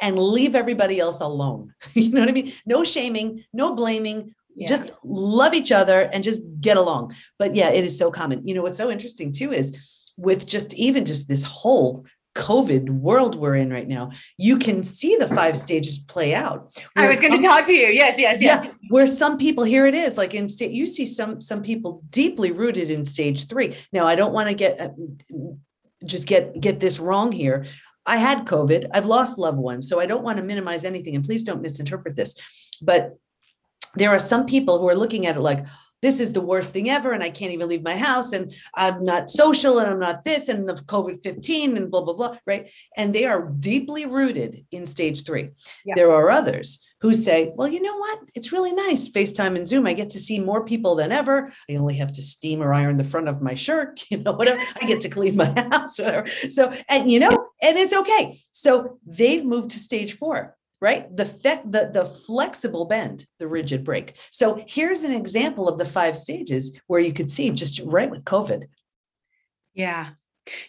And 0.00 0.18
leave 0.18 0.54
everybody 0.54 1.00
else 1.00 1.20
alone. 1.20 1.74
you 1.94 2.10
know 2.10 2.20
what 2.20 2.28
I 2.28 2.32
mean? 2.32 2.52
No 2.66 2.84
shaming, 2.84 3.44
no 3.52 3.74
blaming. 3.74 4.34
Yeah. 4.54 4.68
Just 4.68 4.92
love 5.02 5.54
each 5.54 5.72
other 5.72 6.00
and 6.00 6.22
just 6.22 6.42
get 6.60 6.76
along. 6.76 7.14
But 7.38 7.56
yeah, 7.56 7.70
it 7.70 7.84
is 7.84 7.98
so 7.98 8.10
common. 8.10 8.46
You 8.46 8.54
know, 8.54 8.62
what's 8.62 8.78
so 8.78 8.90
interesting 8.90 9.32
too 9.32 9.52
is 9.52 10.12
with 10.16 10.46
just 10.46 10.74
even 10.74 11.04
just 11.04 11.26
this 11.28 11.44
whole 11.44 12.06
COVID 12.34 12.90
world 12.90 13.36
we're 13.36 13.54
in 13.54 13.72
right 13.72 13.86
now, 13.86 14.10
you 14.36 14.58
can 14.58 14.82
see 14.82 15.16
the 15.16 15.26
five 15.26 15.58
stages 15.58 15.98
play 15.98 16.34
out. 16.34 16.72
I 16.96 17.06
was 17.06 17.20
going 17.20 17.40
to 17.40 17.46
talk 17.46 17.66
to 17.66 17.74
you. 17.74 17.88
Yes, 17.88 18.18
yes, 18.18 18.42
yes. 18.42 18.64
Yeah, 18.64 18.72
where 18.90 19.06
some 19.06 19.38
people 19.38 19.64
here 19.64 19.86
it 19.86 19.94
is 19.94 20.18
like 20.18 20.34
in 20.34 20.48
state, 20.48 20.72
you 20.72 20.86
see 20.86 21.06
some 21.06 21.40
some 21.40 21.62
people 21.62 22.02
deeply 22.10 22.50
rooted 22.50 22.90
in 22.90 23.04
stage 23.04 23.46
three. 23.48 23.76
Now, 23.92 24.06
I 24.06 24.16
don't 24.16 24.32
want 24.32 24.48
to 24.48 24.54
get 24.54 24.80
uh, 24.80 24.88
just 26.04 26.26
get 26.26 26.60
get 26.60 26.80
this 26.80 26.98
wrong 26.98 27.30
here. 27.30 27.66
I 28.06 28.18
had 28.18 28.46
COVID. 28.46 28.90
I've 28.92 29.06
lost 29.06 29.38
loved 29.38 29.58
ones, 29.58 29.88
so 29.88 30.00
I 30.00 30.06
don't 30.06 30.22
want 30.22 30.36
to 30.38 30.44
minimize 30.44 30.84
anything. 30.84 31.14
And 31.14 31.24
please 31.24 31.44
don't 31.44 31.62
misinterpret 31.62 32.16
this. 32.16 32.36
But 32.82 33.16
there 33.94 34.10
are 34.10 34.18
some 34.18 34.44
people 34.44 34.78
who 34.78 34.88
are 34.88 34.96
looking 34.96 35.26
at 35.26 35.36
it 35.36 35.40
like, 35.40 35.64
this 36.04 36.20
is 36.20 36.32
the 36.32 36.46
worst 36.52 36.72
thing 36.72 36.88
ever 36.90 37.12
and 37.12 37.22
i 37.22 37.30
can't 37.30 37.52
even 37.52 37.68
leave 37.68 37.82
my 37.82 37.96
house 37.96 38.32
and 38.32 38.52
i'm 38.74 39.02
not 39.02 39.30
social 39.30 39.78
and 39.80 39.90
i'm 39.90 40.04
not 40.08 40.24
this 40.24 40.48
and 40.48 40.68
the 40.68 40.74
covid-15 40.74 41.76
and 41.76 41.90
blah 41.90 42.02
blah 42.02 42.14
blah 42.14 42.34
right? 42.46 42.70
And 42.96 43.14
they 43.14 43.24
are 43.24 43.48
deeply 43.48 44.06
rooted 44.06 44.66
in 44.70 44.86
stage 44.86 45.24
three. 45.24 45.50
Yeah. 45.84 45.94
there 45.96 46.12
are 46.12 46.30
others 46.30 46.86
who 47.00 47.14
say 47.14 47.52
well 47.54 47.68
you 47.68 47.80
know 47.80 47.96
what? 47.96 48.20
It's 48.34 48.52
really 48.52 48.72
nice 48.72 49.08
facetime 49.08 49.56
and 49.56 49.68
zoom. 49.68 49.86
I 49.86 49.94
get 49.94 50.10
to 50.10 50.20
see 50.20 50.38
more 50.38 50.64
people 50.64 50.94
than 50.94 51.12
ever. 51.12 51.52
I 51.70 51.76
only 51.76 51.94
have 51.96 52.12
to 52.12 52.22
steam 52.22 52.62
or 52.62 52.74
iron 52.74 52.96
the 52.96 53.04
front 53.04 53.28
of 53.28 53.42
my 53.42 53.54
shirt 53.54 54.04
you 54.10 54.18
know 54.18 54.32
whatever. 54.32 54.60
I 54.80 54.86
get 54.86 55.00
to 55.02 55.08
clean 55.08 55.36
my 55.36 55.46
house 55.70 55.98
whatever. 55.98 56.28
So 56.50 56.72
and 56.88 57.10
you 57.10 57.20
know 57.20 57.48
and 57.62 57.78
it's 57.78 57.92
okay. 57.92 58.40
So 58.52 58.98
they've 59.06 59.44
moved 59.44 59.70
to 59.70 59.78
stage 59.78 60.16
four 60.18 60.56
right? 60.84 61.16
The, 61.16 61.24
fe- 61.24 61.62
the, 61.64 61.88
the 61.90 62.04
flexible 62.04 62.84
bend, 62.84 63.24
the 63.38 63.48
rigid 63.48 63.84
break. 63.84 64.16
So 64.30 64.62
here's 64.68 65.02
an 65.02 65.14
example 65.14 65.66
of 65.66 65.78
the 65.78 65.86
five 65.86 66.18
stages 66.18 66.78
where 66.88 67.00
you 67.00 67.14
could 67.14 67.30
see 67.30 67.48
just 67.52 67.80
right 67.80 68.10
with 68.10 68.26
COVID. 68.26 68.64
Yeah. 69.72 70.10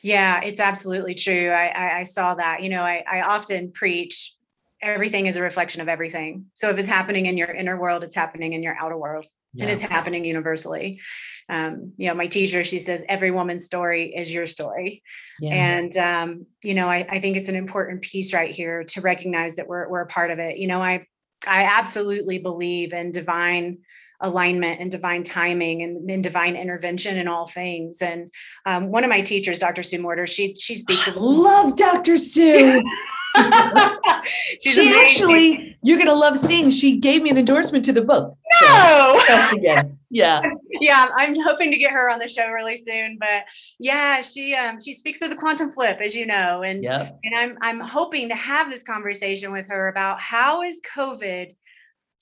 Yeah, 0.01 0.39
it's 0.41 0.61
absolutely 0.61 1.15
true. 1.15 1.49
I, 1.49 1.65
I, 1.65 1.99
I 1.99 2.03
saw 2.03 2.33
that. 2.35 2.63
You 2.63 2.69
know, 2.69 2.81
I, 2.81 3.03
I 3.11 3.23
often 3.23 3.73
preach 3.73 4.33
everything 4.81 5.25
is 5.25 5.35
a 5.35 5.41
reflection 5.41 5.81
of 5.81 5.89
everything. 5.89 6.45
So 6.53 6.69
if 6.69 6.77
it's 6.77 6.87
happening 6.87 7.25
in 7.25 7.35
your 7.35 7.49
inner 7.49 7.77
world, 7.77 8.01
it's 8.05 8.15
happening 8.15 8.53
in 8.53 8.63
your 8.63 8.77
outer 8.79 8.97
world. 8.97 9.25
Yeah. 9.55 9.63
And 9.63 9.71
it's 9.71 9.81
happening 9.81 10.25
universally. 10.25 11.01
Um, 11.47 11.93
you 11.97 12.07
know, 12.07 12.15
my 12.15 12.27
teacher, 12.27 12.63
she 12.63 12.79
says, 12.79 13.05
every 13.07 13.31
woman's 13.31 13.65
story 13.65 14.13
is 14.15 14.33
your 14.33 14.45
story. 14.45 15.03
Yeah. 15.39 15.53
And 15.53 15.97
um, 15.97 16.45
you 16.63 16.73
know, 16.73 16.89
I, 16.89 17.05
I 17.09 17.19
think 17.19 17.37
it's 17.37 17.49
an 17.49 17.55
important 17.55 18.01
piece 18.01 18.33
right 18.33 18.53
here 18.53 18.83
to 18.83 19.01
recognize 19.01 19.55
that 19.55 19.67
we're 19.67 19.87
we're 19.89 20.01
a 20.01 20.07
part 20.07 20.31
of 20.31 20.39
it. 20.39 20.57
You 20.57 20.67
know, 20.67 20.81
I 20.81 21.05
I 21.47 21.63
absolutely 21.63 22.39
believe 22.39 22.93
in 22.93 23.11
divine 23.11 23.79
alignment 24.25 24.81
and 24.81 24.89
divine 24.89 25.23
timing 25.23 25.83
and, 25.83 26.09
and 26.09 26.23
divine 26.23 26.55
intervention 26.55 27.17
in 27.17 27.27
all 27.27 27.45
things. 27.45 28.01
And 28.01 28.31
um, 28.65 28.87
one 28.87 29.03
of 29.03 29.09
my 29.09 29.21
teachers, 29.21 29.59
Dr. 29.59 29.83
Sue 29.83 29.99
Morter, 29.99 30.27
she 30.27 30.55
she 30.59 30.75
speaks. 30.75 31.07
Of- 31.07 31.15
love 31.19 31.75
Dr. 31.75 32.17
Sue. 32.17 32.83
she 34.65 34.93
actually, 34.93 35.77
you're 35.83 35.99
gonna 35.99 36.13
love 36.13 36.37
seeing. 36.37 36.69
She 36.69 36.97
gave 36.97 37.21
me 37.21 37.29
an 37.29 37.37
endorsement 37.37 37.85
to 37.85 37.93
the 37.93 38.01
book. 38.01 38.35
No, 38.61 39.21
so, 39.27 39.57
again, 39.57 39.97
yeah, 40.09 40.41
yeah. 40.81 41.09
I'm 41.15 41.35
hoping 41.39 41.71
to 41.71 41.77
get 41.77 41.91
her 41.91 42.09
on 42.09 42.19
the 42.19 42.27
show 42.27 42.47
really 42.49 42.77
soon. 42.77 43.17
But 43.19 43.43
yeah, 43.79 44.21
she 44.21 44.55
um 44.55 44.81
she 44.81 44.93
speaks 44.93 45.21
of 45.21 45.29
the 45.29 45.35
quantum 45.35 45.69
flip, 45.69 45.99
as 46.01 46.15
you 46.15 46.25
know, 46.25 46.63
and 46.63 46.83
yep. 46.83 47.19
and 47.23 47.35
I'm 47.35 47.57
I'm 47.61 47.79
hoping 47.79 48.29
to 48.29 48.35
have 48.35 48.71
this 48.71 48.83
conversation 48.83 49.51
with 49.51 49.67
her 49.69 49.89
about 49.89 50.19
how 50.19 50.63
is 50.63 50.81
COVID 50.95 51.53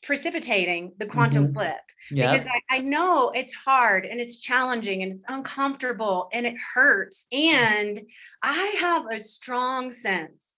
precipitating 0.04 0.92
the 0.98 1.06
quantum 1.06 1.46
mm-hmm. 1.46 1.54
flip 1.54 1.82
yep. 2.12 2.32
because 2.32 2.48
I, 2.48 2.78
I, 2.78 2.80
know 2.80 3.32
it's 3.34 3.54
hard 3.54 4.06
and 4.06 4.20
it's 4.20 4.42
challenging 4.42 5.04
and 5.04 5.13
it's 5.13 5.26
uncomfortable 5.28 6.30
and 6.34 6.46
it 6.46 6.56
hurts 6.74 7.26
and 7.32 8.02
i 8.42 8.76
have 8.80 9.06
a 9.12 9.20
strong 9.20 9.92
sense 9.92 10.56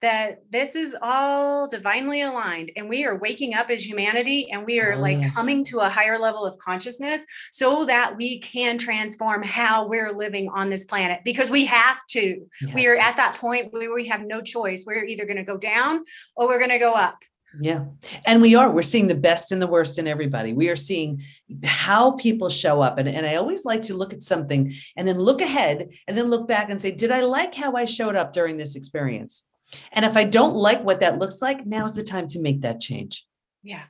that 0.00 0.38
this 0.50 0.76
is 0.76 0.96
all 1.02 1.66
divinely 1.66 2.22
aligned 2.22 2.70
and 2.76 2.88
we 2.88 3.04
are 3.04 3.18
waking 3.18 3.54
up 3.54 3.68
as 3.68 3.84
humanity 3.84 4.48
and 4.52 4.64
we 4.64 4.80
are 4.80 4.92
oh, 4.92 5.00
like 5.00 5.34
coming 5.34 5.64
to 5.64 5.80
a 5.80 5.88
higher 5.88 6.18
level 6.18 6.44
of 6.44 6.56
consciousness 6.58 7.24
so 7.50 7.84
that 7.84 8.16
we 8.16 8.38
can 8.38 8.78
transform 8.78 9.42
how 9.42 9.88
we're 9.88 10.12
living 10.12 10.48
on 10.54 10.68
this 10.68 10.84
planet 10.84 11.20
because 11.24 11.50
we 11.50 11.64
have 11.64 11.98
to. 12.10 12.46
we 12.74 12.86
are 12.86 12.94
at 12.94 13.16
that 13.16 13.36
point 13.40 13.72
where 13.72 13.92
we 13.92 14.06
have 14.06 14.22
no 14.24 14.40
choice. 14.40 14.84
We're 14.86 15.04
either 15.04 15.24
going 15.24 15.36
to 15.36 15.44
go 15.44 15.56
down 15.56 16.04
or 16.36 16.46
we're 16.46 16.58
going 16.58 16.70
to 16.70 16.78
go 16.78 16.94
up. 16.94 17.18
Yeah. 17.60 17.86
And 18.26 18.42
we 18.42 18.54
are, 18.54 18.70
we're 18.70 18.82
seeing 18.82 19.06
the 19.06 19.14
best 19.14 19.52
and 19.52 19.60
the 19.60 19.66
worst 19.66 19.98
in 19.98 20.06
everybody. 20.06 20.52
We 20.52 20.68
are 20.68 20.76
seeing 20.76 21.22
how 21.64 22.12
people 22.12 22.50
show 22.50 22.82
up. 22.82 22.98
And, 22.98 23.08
and 23.08 23.26
I 23.26 23.36
always 23.36 23.64
like 23.64 23.82
to 23.82 23.94
look 23.94 24.12
at 24.12 24.22
something 24.22 24.72
and 24.96 25.08
then 25.08 25.18
look 25.18 25.40
ahead 25.40 25.88
and 26.06 26.16
then 26.16 26.26
look 26.26 26.46
back 26.46 26.68
and 26.68 26.80
say, 26.80 26.90
did 26.90 27.10
I 27.10 27.22
like 27.22 27.54
how 27.54 27.74
I 27.74 27.86
showed 27.86 28.16
up 28.16 28.32
during 28.32 28.58
this 28.58 28.76
experience? 28.76 29.46
And 29.92 30.04
if 30.04 30.16
I 30.16 30.24
don't 30.24 30.54
like 30.54 30.82
what 30.84 31.00
that 31.00 31.18
looks 31.18 31.40
like, 31.40 31.66
now's 31.66 31.94
the 31.94 32.02
time 32.02 32.28
to 32.28 32.40
make 32.40 32.60
that 32.62 32.80
change. 32.80 33.26
Yeah. 33.62 33.84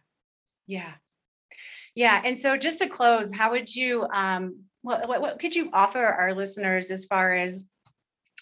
Yeah. 0.66 0.92
Yeah. 1.94 2.22
And 2.24 2.38
so 2.38 2.56
just 2.56 2.78
to 2.78 2.88
close, 2.88 3.34
how 3.34 3.50
would 3.50 3.74
you 3.74 4.06
um 4.12 4.60
what, 4.82 5.08
what, 5.08 5.20
what 5.20 5.38
could 5.40 5.56
you 5.56 5.70
offer 5.72 5.98
our 5.98 6.34
listeners 6.34 6.90
as 6.90 7.04
far 7.04 7.34
as 7.34 7.68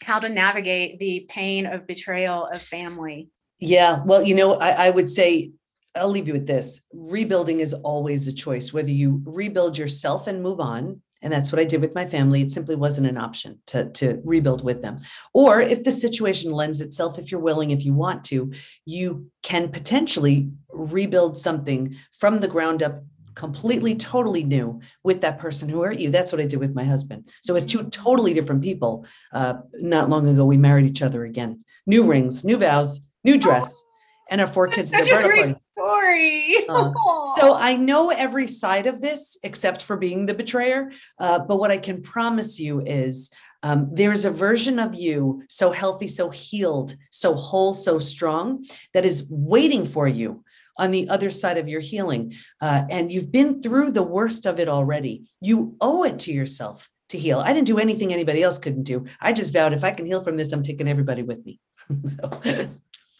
how 0.02 0.18
to 0.18 0.28
navigate 0.28 0.98
the 0.98 1.26
pain 1.28 1.64
of 1.64 1.86
betrayal 1.86 2.46
of 2.46 2.60
family? 2.60 3.30
Yeah. 3.58 4.02
Well, 4.04 4.22
you 4.22 4.34
know, 4.34 4.54
I, 4.54 4.86
I 4.86 4.90
would 4.90 5.08
say 5.08 5.52
I'll 5.94 6.10
leave 6.10 6.26
you 6.26 6.34
with 6.34 6.46
this. 6.46 6.82
Rebuilding 6.92 7.60
is 7.60 7.72
always 7.72 8.28
a 8.28 8.32
choice, 8.32 8.72
whether 8.72 8.90
you 8.90 9.22
rebuild 9.24 9.78
yourself 9.78 10.26
and 10.26 10.42
move 10.42 10.60
on 10.60 11.00
and 11.22 11.32
that's 11.32 11.50
what 11.50 11.60
I 11.60 11.64
did 11.64 11.80
with 11.80 11.94
my 11.94 12.06
family. 12.06 12.42
It 12.42 12.52
simply 12.52 12.76
wasn't 12.76 13.08
an 13.08 13.16
option 13.16 13.60
to, 13.66 13.90
to 13.92 14.20
rebuild 14.24 14.62
with 14.62 14.82
them. 14.82 14.96
Or 15.32 15.60
if 15.60 15.82
the 15.82 15.90
situation 15.90 16.52
lends 16.52 16.80
itself, 16.80 17.18
if 17.18 17.32
you're 17.32 17.40
willing, 17.40 17.70
if 17.70 17.84
you 17.84 17.94
want 17.94 18.22
to, 18.24 18.52
you 18.84 19.30
can 19.42 19.70
potentially 19.70 20.50
rebuild 20.70 21.38
something 21.38 21.96
from 22.12 22.40
the 22.40 22.48
ground 22.48 22.82
up 22.82 23.02
completely 23.34 23.94
totally 23.94 24.44
new 24.44 24.80
with 25.02 25.20
that 25.20 25.38
person 25.38 25.68
who 25.68 25.82
hurt 25.82 25.98
you 25.98 26.10
that's 26.10 26.32
what 26.32 26.40
i 26.40 26.46
did 26.46 26.58
with 26.58 26.74
my 26.74 26.84
husband 26.84 27.28
so 27.42 27.54
as 27.54 27.66
two 27.66 27.82
totally 27.90 28.32
different 28.32 28.62
people 28.62 29.04
uh, 29.34 29.52
not 29.74 30.08
long 30.08 30.26
ago 30.26 30.42
we 30.42 30.56
married 30.56 30.86
each 30.86 31.02
other 31.02 31.22
again 31.26 31.62
new 31.86 32.02
rings 32.02 32.46
new 32.46 32.56
vows 32.56 33.02
new 33.26 33.38
dress 33.38 33.84
and 34.30 34.40
our 34.40 34.46
four 34.46 34.68
kids 34.68 34.90
Such 34.90 35.10
a 35.10 35.22
great 35.22 35.54
story. 35.72 36.54
Uh, 36.68 36.92
so 37.38 37.54
I 37.68 37.76
know 37.76 38.10
every 38.10 38.48
side 38.48 38.86
of 38.86 39.00
this 39.00 39.36
except 39.44 39.84
for 39.84 39.96
being 39.96 40.26
the 40.26 40.34
betrayer. 40.34 40.90
Uh, 41.18 41.38
but 41.38 41.58
what 41.58 41.70
I 41.70 41.78
can 41.78 42.02
promise 42.02 42.58
you 42.58 42.80
is 42.84 43.30
um, 43.62 43.88
there's 43.92 44.24
a 44.24 44.30
version 44.30 44.78
of 44.78 44.94
you 44.94 45.42
so 45.48 45.70
healthy, 45.70 46.08
so 46.08 46.30
healed, 46.30 46.96
so 47.10 47.34
whole, 47.34 47.72
so 47.72 47.98
strong 47.98 48.64
that 48.94 49.04
is 49.04 49.28
waiting 49.30 49.86
for 49.86 50.08
you 50.08 50.42
on 50.76 50.90
the 50.90 51.08
other 51.08 51.30
side 51.30 51.58
of 51.58 51.68
your 51.68 51.80
healing. 51.80 52.34
Uh, 52.60 52.82
and 52.90 53.12
you've 53.12 53.30
been 53.30 53.60
through 53.60 53.92
the 53.92 54.02
worst 54.02 54.46
of 54.46 54.58
it 54.58 54.68
already. 54.68 55.24
You 55.40 55.76
owe 55.80 56.02
it 56.04 56.18
to 56.20 56.32
yourself 56.32 56.88
to 57.10 57.18
heal. 57.18 57.38
I 57.38 57.52
didn't 57.52 57.68
do 57.68 57.78
anything 57.78 58.12
anybody 58.12 58.42
else 58.42 58.58
couldn't 58.58 58.82
do. 58.82 59.06
I 59.20 59.32
just 59.32 59.52
vowed 59.52 59.72
if 59.72 59.84
I 59.84 59.92
can 59.92 60.06
heal 60.06 60.24
from 60.24 60.36
this, 60.36 60.52
I'm 60.52 60.62
taking 60.62 60.88
everybody 60.88 61.22
with 61.22 61.44
me. 61.44 61.60
so. 62.20 62.68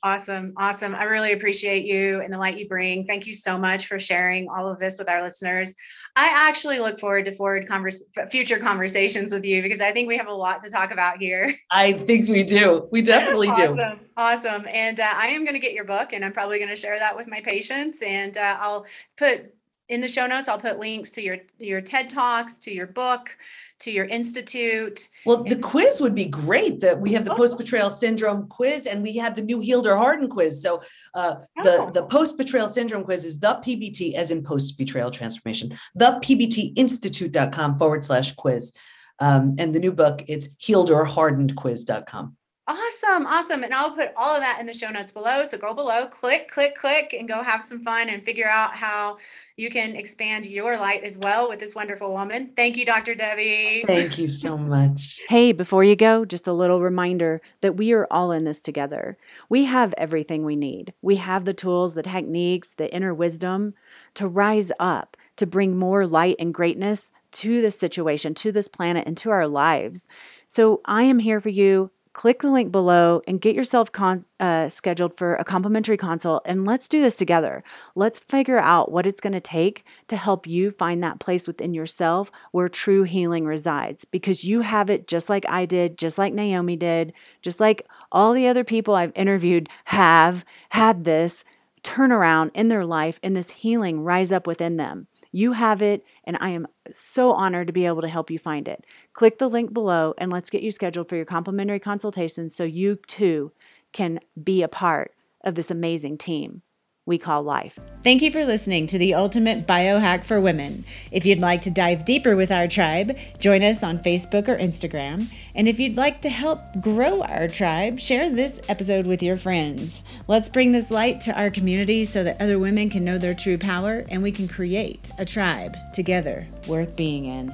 Awesome. 0.06 0.52
Awesome. 0.56 0.94
I 0.94 1.02
really 1.02 1.32
appreciate 1.32 1.84
you 1.84 2.20
and 2.20 2.32
the 2.32 2.38
light 2.38 2.56
you 2.56 2.68
bring. 2.68 3.08
Thank 3.08 3.26
you 3.26 3.34
so 3.34 3.58
much 3.58 3.88
for 3.88 3.98
sharing 3.98 4.48
all 4.48 4.70
of 4.70 4.78
this 4.78 4.98
with 5.00 5.08
our 5.08 5.20
listeners. 5.20 5.74
I 6.14 6.28
actually 6.32 6.78
look 6.78 7.00
forward 7.00 7.24
to 7.24 7.32
forward 7.32 7.66
converse, 7.66 8.04
future 8.30 8.60
conversations 8.60 9.32
with 9.32 9.44
you 9.44 9.62
because 9.62 9.80
I 9.80 9.90
think 9.90 10.06
we 10.06 10.16
have 10.16 10.28
a 10.28 10.32
lot 10.32 10.60
to 10.60 10.70
talk 10.70 10.92
about 10.92 11.18
here. 11.18 11.56
I 11.72 11.92
think 11.94 12.28
we 12.28 12.44
do. 12.44 12.86
We 12.92 13.02
definitely 13.02 13.48
awesome. 13.48 13.76
do. 13.76 13.98
Awesome. 14.16 14.66
And 14.72 15.00
uh, 15.00 15.12
I 15.12 15.26
am 15.26 15.44
going 15.44 15.54
to 15.54 15.60
get 15.60 15.72
your 15.72 15.84
book 15.84 16.12
and 16.12 16.24
I'm 16.24 16.32
probably 16.32 16.58
going 16.58 16.70
to 16.70 16.76
share 16.76 17.00
that 17.00 17.16
with 17.16 17.26
my 17.26 17.40
patients. 17.40 18.00
And 18.00 18.36
uh, 18.36 18.58
I'll 18.60 18.86
put 19.16 19.55
in 19.88 20.00
the 20.00 20.08
show 20.08 20.26
notes, 20.26 20.48
I'll 20.48 20.58
put 20.58 20.78
links 20.80 21.10
to 21.12 21.22
your 21.22 21.38
your 21.58 21.80
TED 21.80 22.10
Talks, 22.10 22.58
to 22.58 22.72
your 22.72 22.88
book, 22.88 23.36
to 23.80 23.90
your 23.90 24.06
institute. 24.06 25.08
Well, 25.24 25.44
the 25.44 25.56
quiz 25.56 26.00
would 26.00 26.14
be 26.14 26.24
great. 26.24 26.80
That 26.80 27.00
we 27.00 27.12
have 27.12 27.24
the 27.24 27.32
oh. 27.32 27.36
post 27.36 27.56
betrayal 27.56 27.90
syndrome 27.90 28.48
quiz, 28.48 28.86
and 28.86 29.02
we 29.02 29.16
have 29.16 29.36
the 29.36 29.42
new 29.42 29.60
healed 29.60 29.86
or 29.86 29.96
hardened 29.96 30.30
quiz. 30.30 30.60
So 30.60 30.82
uh, 31.14 31.36
the 31.62 31.82
oh. 31.82 31.90
the 31.90 32.02
post 32.04 32.36
betrayal 32.36 32.68
syndrome 32.68 33.04
quiz 33.04 33.24
is 33.24 33.38
the 33.38 33.60
PBT, 33.64 34.14
as 34.14 34.30
in 34.30 34.42
post 34.42 34.76
betrayal 34.76 35.10
transformation. 35.10 35.76
The 35.94 36.18
PBT 36.22 36.72
Institute.com 36.76 37.78
forward 37.78 38.02
slash 38.02 38.34
quiz, 38.34 38.72
um, 39.20 39.54
and 39.58 39.72
the 39.72 39.80
new 39.80 39.92
book 39.92 40.24
it's 40.26 40.48
healed 40.58 40.90
or 40.90 41.04
hardened 41.04 41.54
quiz.com. 41.54 42.36
Awesome. 42.68 43.26
Awesome. 43.26 43.62
And 43.62 43.72
I'll 43.72 43.92
put 43.92 44.08
all 44.16 44.34
of 44.34 44.40
that 44.40 44.58
in 44.58 44.66
the 44.66 44.74
show 44.74 44.90
notes 44.90 45.12
below. 45.12 45.44
So 45.44 45.56
go 45.56 45.72
below, 45.72 46.06
click, 46.06 46.50
click, 46.50 46.74
click, 46.74 47.14
and 47.16 47.28
go 47.28 47.40
have 47.40 47.62
some 47.62 47.84
fun 47.84 48.08
and 48.08 48.24
figure 48.24 48.48
out 48.48 48.72
how 48.72 49.18
you 49.56 49.70
can 49.70 49.96
expand 49.96 50.44
your 50.44 50.78
light 50.78 51.02
as 51.02 51.16
well 51.16 51.48
with 51.48 51.58
this 51.58 51.74
wonderful 51.74 52.12
woman. 52.12 52.50
Thank 52.56 52.76
you, 52.76 52.84
Dr. 52.84 53.14
Debi. 53.14 53.86
Thank 53.86 54.18
you 54.18 54.28
so 54.28 54.58
much. 54.58 55.22
hey, 55.28 55.52
before 55.52 55.82
you 55.82 55.96
go, 55.96 56.26
just 56.26 56.46
a 56.46 56.52
little 56.52 56.82
reminder 56.82 57.40
that 57.62 57.76
we 57.76 57.92
are 57.92 58.06
all 58.10 58.32
in 58.32 58.44
this 58.44 58.60
together. 58.60 59.16
We 59.48 59.64
have 59.64 59.94
everything 59.96 60.44
we 60.44 60.56
need. 60.56 60.92
We 61.00 61.16
have 61.16 61.46
the 61.46 61.54
tools, 61.54 61.94
the 61.94 62.02
techniques, 62.02 62.70
the 62.70 62.92
inner 62.94 63.14
wisdom 63.14 63.72
to 64.14 64.28
rise 64.28 64.72
up, 64.78 65.16
to 65.36 65.46
bring 65.46 65.78
more 65.78 66.06
light 66.06 66.36
and 66.38 66.52
greatness 66.52 67.12
to 67.32 67.62
this 67.62 67.78
situation, 67.78 68.34
to 68.34 68.52
this 68.52 68.68
planet, 68.68 69.04
and 69.06 69.16
to 69.18 69.30
our 69.30 69.48
lives. 69.48 70.06
So 70.48 70.82
I 70.84 71.04
am 71.04 71.20
here 71.20 71.40
for 71.40 71.48
you 71.48 71.90
click 72.16 72.40
the 72.40 72.50
link 72.50 72.72
below 72.72 73.20
and 73.28 73.42
get 73.42 73.54
yourself 73.54 73.92
con- 73.92 74.24
uh, 74.40 74.70
scheduled 74.70 75.14
for 75.14 75.34
a 75.34 75.44
complimentary 75.44 75.98
consult 75.98 76.40
and 76.46 76.64
let's 76.64 76.88
do 76.88 77.02
this 77.02 77.14
together. 77.14 77.62
Let's 77.94 78.18
figure 78.18 78.58
out 78.58 78.90
what 78.90 79.06
it's 79.06 79.20
going 79.20 79.34
to 79.34 79.40
take 79.40 79.84
to 80.08 80.16
help 80.16 80.46
you 80.46 80.70
find 80.70 81.02
that 81.02 81.20
place 81.20 81.46
within 81.46 81.74
yourself 81.74 82.32
where 82.52 82.70
true 82.70 83.02
healing 83.02 83.44
resides 83.44 84.06
because 84.06 84.44
you 84.44 84.62
have 84.62 84.88
it 84.88 85.06
just 85.06 85.28
like 85.28 85.44
I 85.46 85.66
did, 85.66 85.98
just 85.98 86.16
like 86.16 86.32
Naomi 86.32 86.74
did, 86.74 87.12
just 87.42 87.60
like 87.60 87.86
all 88.10 88.32
the 88.32 88.46
other 88.46 88.64
people 88.64 88.94
I've 88.94 89.12
interviewed 89.14 89.68
have 89.84 90.42
had 90.70 91.04
this 91.04 91.44
turnaround 91.84 92.50
in 92.54 92.68
their 92.68 92.86
life 92.86 93.20
and 93.22 93.36
this 93.36 93.50
healing 93.50 94.00
rise 94.00 94.32
up 94.32 94.46
within 94.46 94.78
them. 94.78 95.06
You 95.36 95.52
have 95.52 95.82
it, 95.82 96.02
and 96.24 96.38
I 96.40 96.48
am 96.48 96.66
so 96.90 97.32
honored 97.32 97.66
to 97.66 97.72
be 97.74 97.84
able 97.84 98.00
to 98.00 98.08
help 98.08 98.30
you 98.30 98.38
find 98.38 98.66
it. 98.66 98.86
Click 99.12 99.36
the 99.36 99.50
link 99.50 99.74
below 99.74 100.14
and 100.16 100.32
let's 100.32 100.48
get 100.48 100.62
you 100.62 100.70
scheduled 100.70 101.10
for 101.10 101.16
your 101.16 101.26
complimentary 101.26 101.78
consultation 101.78 102.48
so 102.48 102.64
you 102.64 102.96
too 103.06 103.52
can 103.92 104.18
be 104.42 104.62
a 104.62 104.68
part 104.68 105.12
of 105.44 105.54
this 105.54 105.70
amazing 105.70 106.16
team 106.16 106.62
we 107.06 107.18
call 107.18 107.44
life. 107.44 107.78
Thank 108.02 108.20
you 108.20 108.32
for 108.32 108.44
listening 108.44 108.88
to 108.88 108.98
the 108.98 109.14
Ultimate 109.14 109.64
Biohack 109.64 110.24
for 110.24 110.40
Women. 110.40 110.84
If 111.12 111.24
you'd 111.24 111.38
like 111.38 111.62
to 111.62 111.70
dive 111.70 112.04
deeper 112.04 112.34
with 112.34 112.50
our 112.50 112.66
tribe, 112.66 113.16
join 113.38 113.62
us 113.62 113.84
on 113.84 114.00
Facebook 114.00 114.48
or 114.48 114.58
Instagram. 114.58 115.30
And 115.54 115.68
if 115.68 115.78
you'd 115.78 115.96
like 115.96 116.20
to 116.22 116.28
help 116.28 116.58
grow 116.80 117.22
our 117.22 117.46
tribe, 117.46 118.00
share 118.00 118.28
this 118.28 118.60
episode 118.68 119.06
with 119.06 119.22
your 119.22 119.36
friends. 119.36 120.02
Let's 120.26 120.48
bring 120.48 120.72
this 120.72 120.90
light 120.90 121.20
to 121.22 121.40
our 121.40 121.48
community 121.48 122.04
so 122.04 122.24
that 122.24 122.40
other 122.40 122.58
women 122.58 122.90
can 122.90 123.04
know 123.04 123.18
their 123.18 123.34
true 123.34 123.56
power 123.56 124.04
and 124.10 124.20
we 124.20 124.32
can 124.32 124.48
create 124.48 125.10
a 125.16 125.24
tribe 125.24 125.76
together 125.94 126.44
worth 126.66 126.96
being 126.96 127.26
in. 127.26 127.52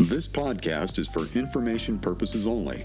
This 0.00 0.26
podcast 0.28 0.98
is 0.98 1.08
for 1.08 1.26
information 1.38 1.98
purposes 2.00 2.48
only. 2.48 2.84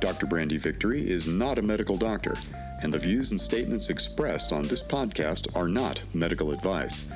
Dr. 0.00 0.26
Brandy 0.26 0.56
Victory 0.56 1.00
is 1.00 1.26
not 1.26 1.58
a 1.58 1.62
medical 1.62 1.96
doctor 1.96 2.36
and 2.82 2.92
the 2.92 2.98
views 2.98 3.30
and 3.30 3.40
statements 3.40 3.90
expressed 3.90 4.52
on 4.52 4.64
this 4.64 4.82
podcast 4.82 5.54
are 5.56 5.68
not 5.68 6.02
medical 6.14 6.52
advice. 6.52 7.10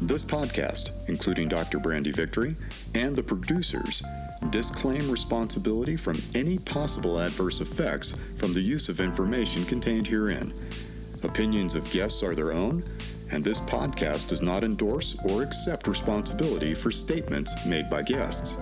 This 0.00 0.22
podcast, 0.22 1.08
including 1.08 1.48
Dr. 1.48 1.78
Brandy 1.78 2.10
Victory 2.10 2.54
and 2.94 3.14
the 3.14 3.22
producers, 3.22 4.02
disclaim 4.50 5.10
responsibility 5.10 5.96
from 5.96 6.20
any 6.34 6.58
possible 6.58 7.20
adverse 7.20 7.60
effects 7.60 8.12
from 8.38 8.52
the 8.52 8.60
use 8.60 8.88
of 8.88 9.00
information 9.00 9.64
contained 9.64 10.06
herein. 10.06 10.52
Opinions 11.22 11.74
of 11.74 11.90
guests 11.90 12.22
are 12.22 12.34
their 12.34 12.52
own, 12.52 12.82
and 13.32 13.42
this 13.42 13.60
podcast 13.60 14.28
does 14.28 14.42
not 14.42 14.64
endorse 14.64 15.16
or 15.26 15.42
accept 15.42 15.86
responsibility 15.86 16.74
for 16.74 16.90
statements 16.90 17.54
made 17.66 17.88
by 17.88 18.02
guests. 18.02 18.60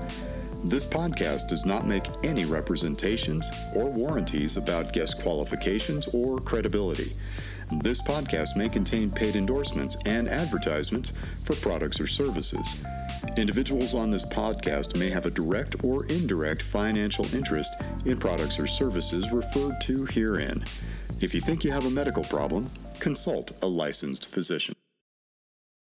This 0.64 0.86
podcast 0.86 1.48
does 1.48 1.66
not 1.66 1.88
make 1.88 2.06
any 2.22 2.44
representations 2.44 3.50
or 3.74 3.90
warranties 3.90 4.56
about 4.56 4.92
guest 4.92 5.20
qualifications 5.20 6.06
or 6.14 6.38
credibility. 6.38 7.16
This 7.80 8.00
podcast 8.00 8.56
may 8.56 8.68
contain 8.68 9.10
paid 9.10 9.34
endorsements 9.34 9.96
and 10.06 10.28
advertisements 10.28 11.14
for 11.42 11.56
products 11.56 12.00
or 12.00 12.06
services. 12.06 12.76
Individuals 13.36 13.94
on 13.94 14.08
this 14.08 14.24
podcast 14.24 14.96
may 14.96 15.10
have 15.10 15.26
a 15.26 15.30
direct 15.30 15.84
or 15.84 16.06
indirect 16.06 16.62
financial 16.62 17.24
interest 17.34 17.82
in 18.04 18.16
products 18.18 18.60
or 18.60 18.66
services 18.68 19.32
referred 19.32 19.80
to 19.80 20.04
herein. 20.06 20.62
If 21.20 21.34
you 21.34 21.40
think 21.40 21.64
you 21.64 21.72
have 21.72 21.86
a 21.86 21.90
medical 21.90 22.24
problem, 22.24 22.70
consult 23.00 23.50
a 23.62 23.66
licensed 23.66 24.28
physician. 24.28 24.76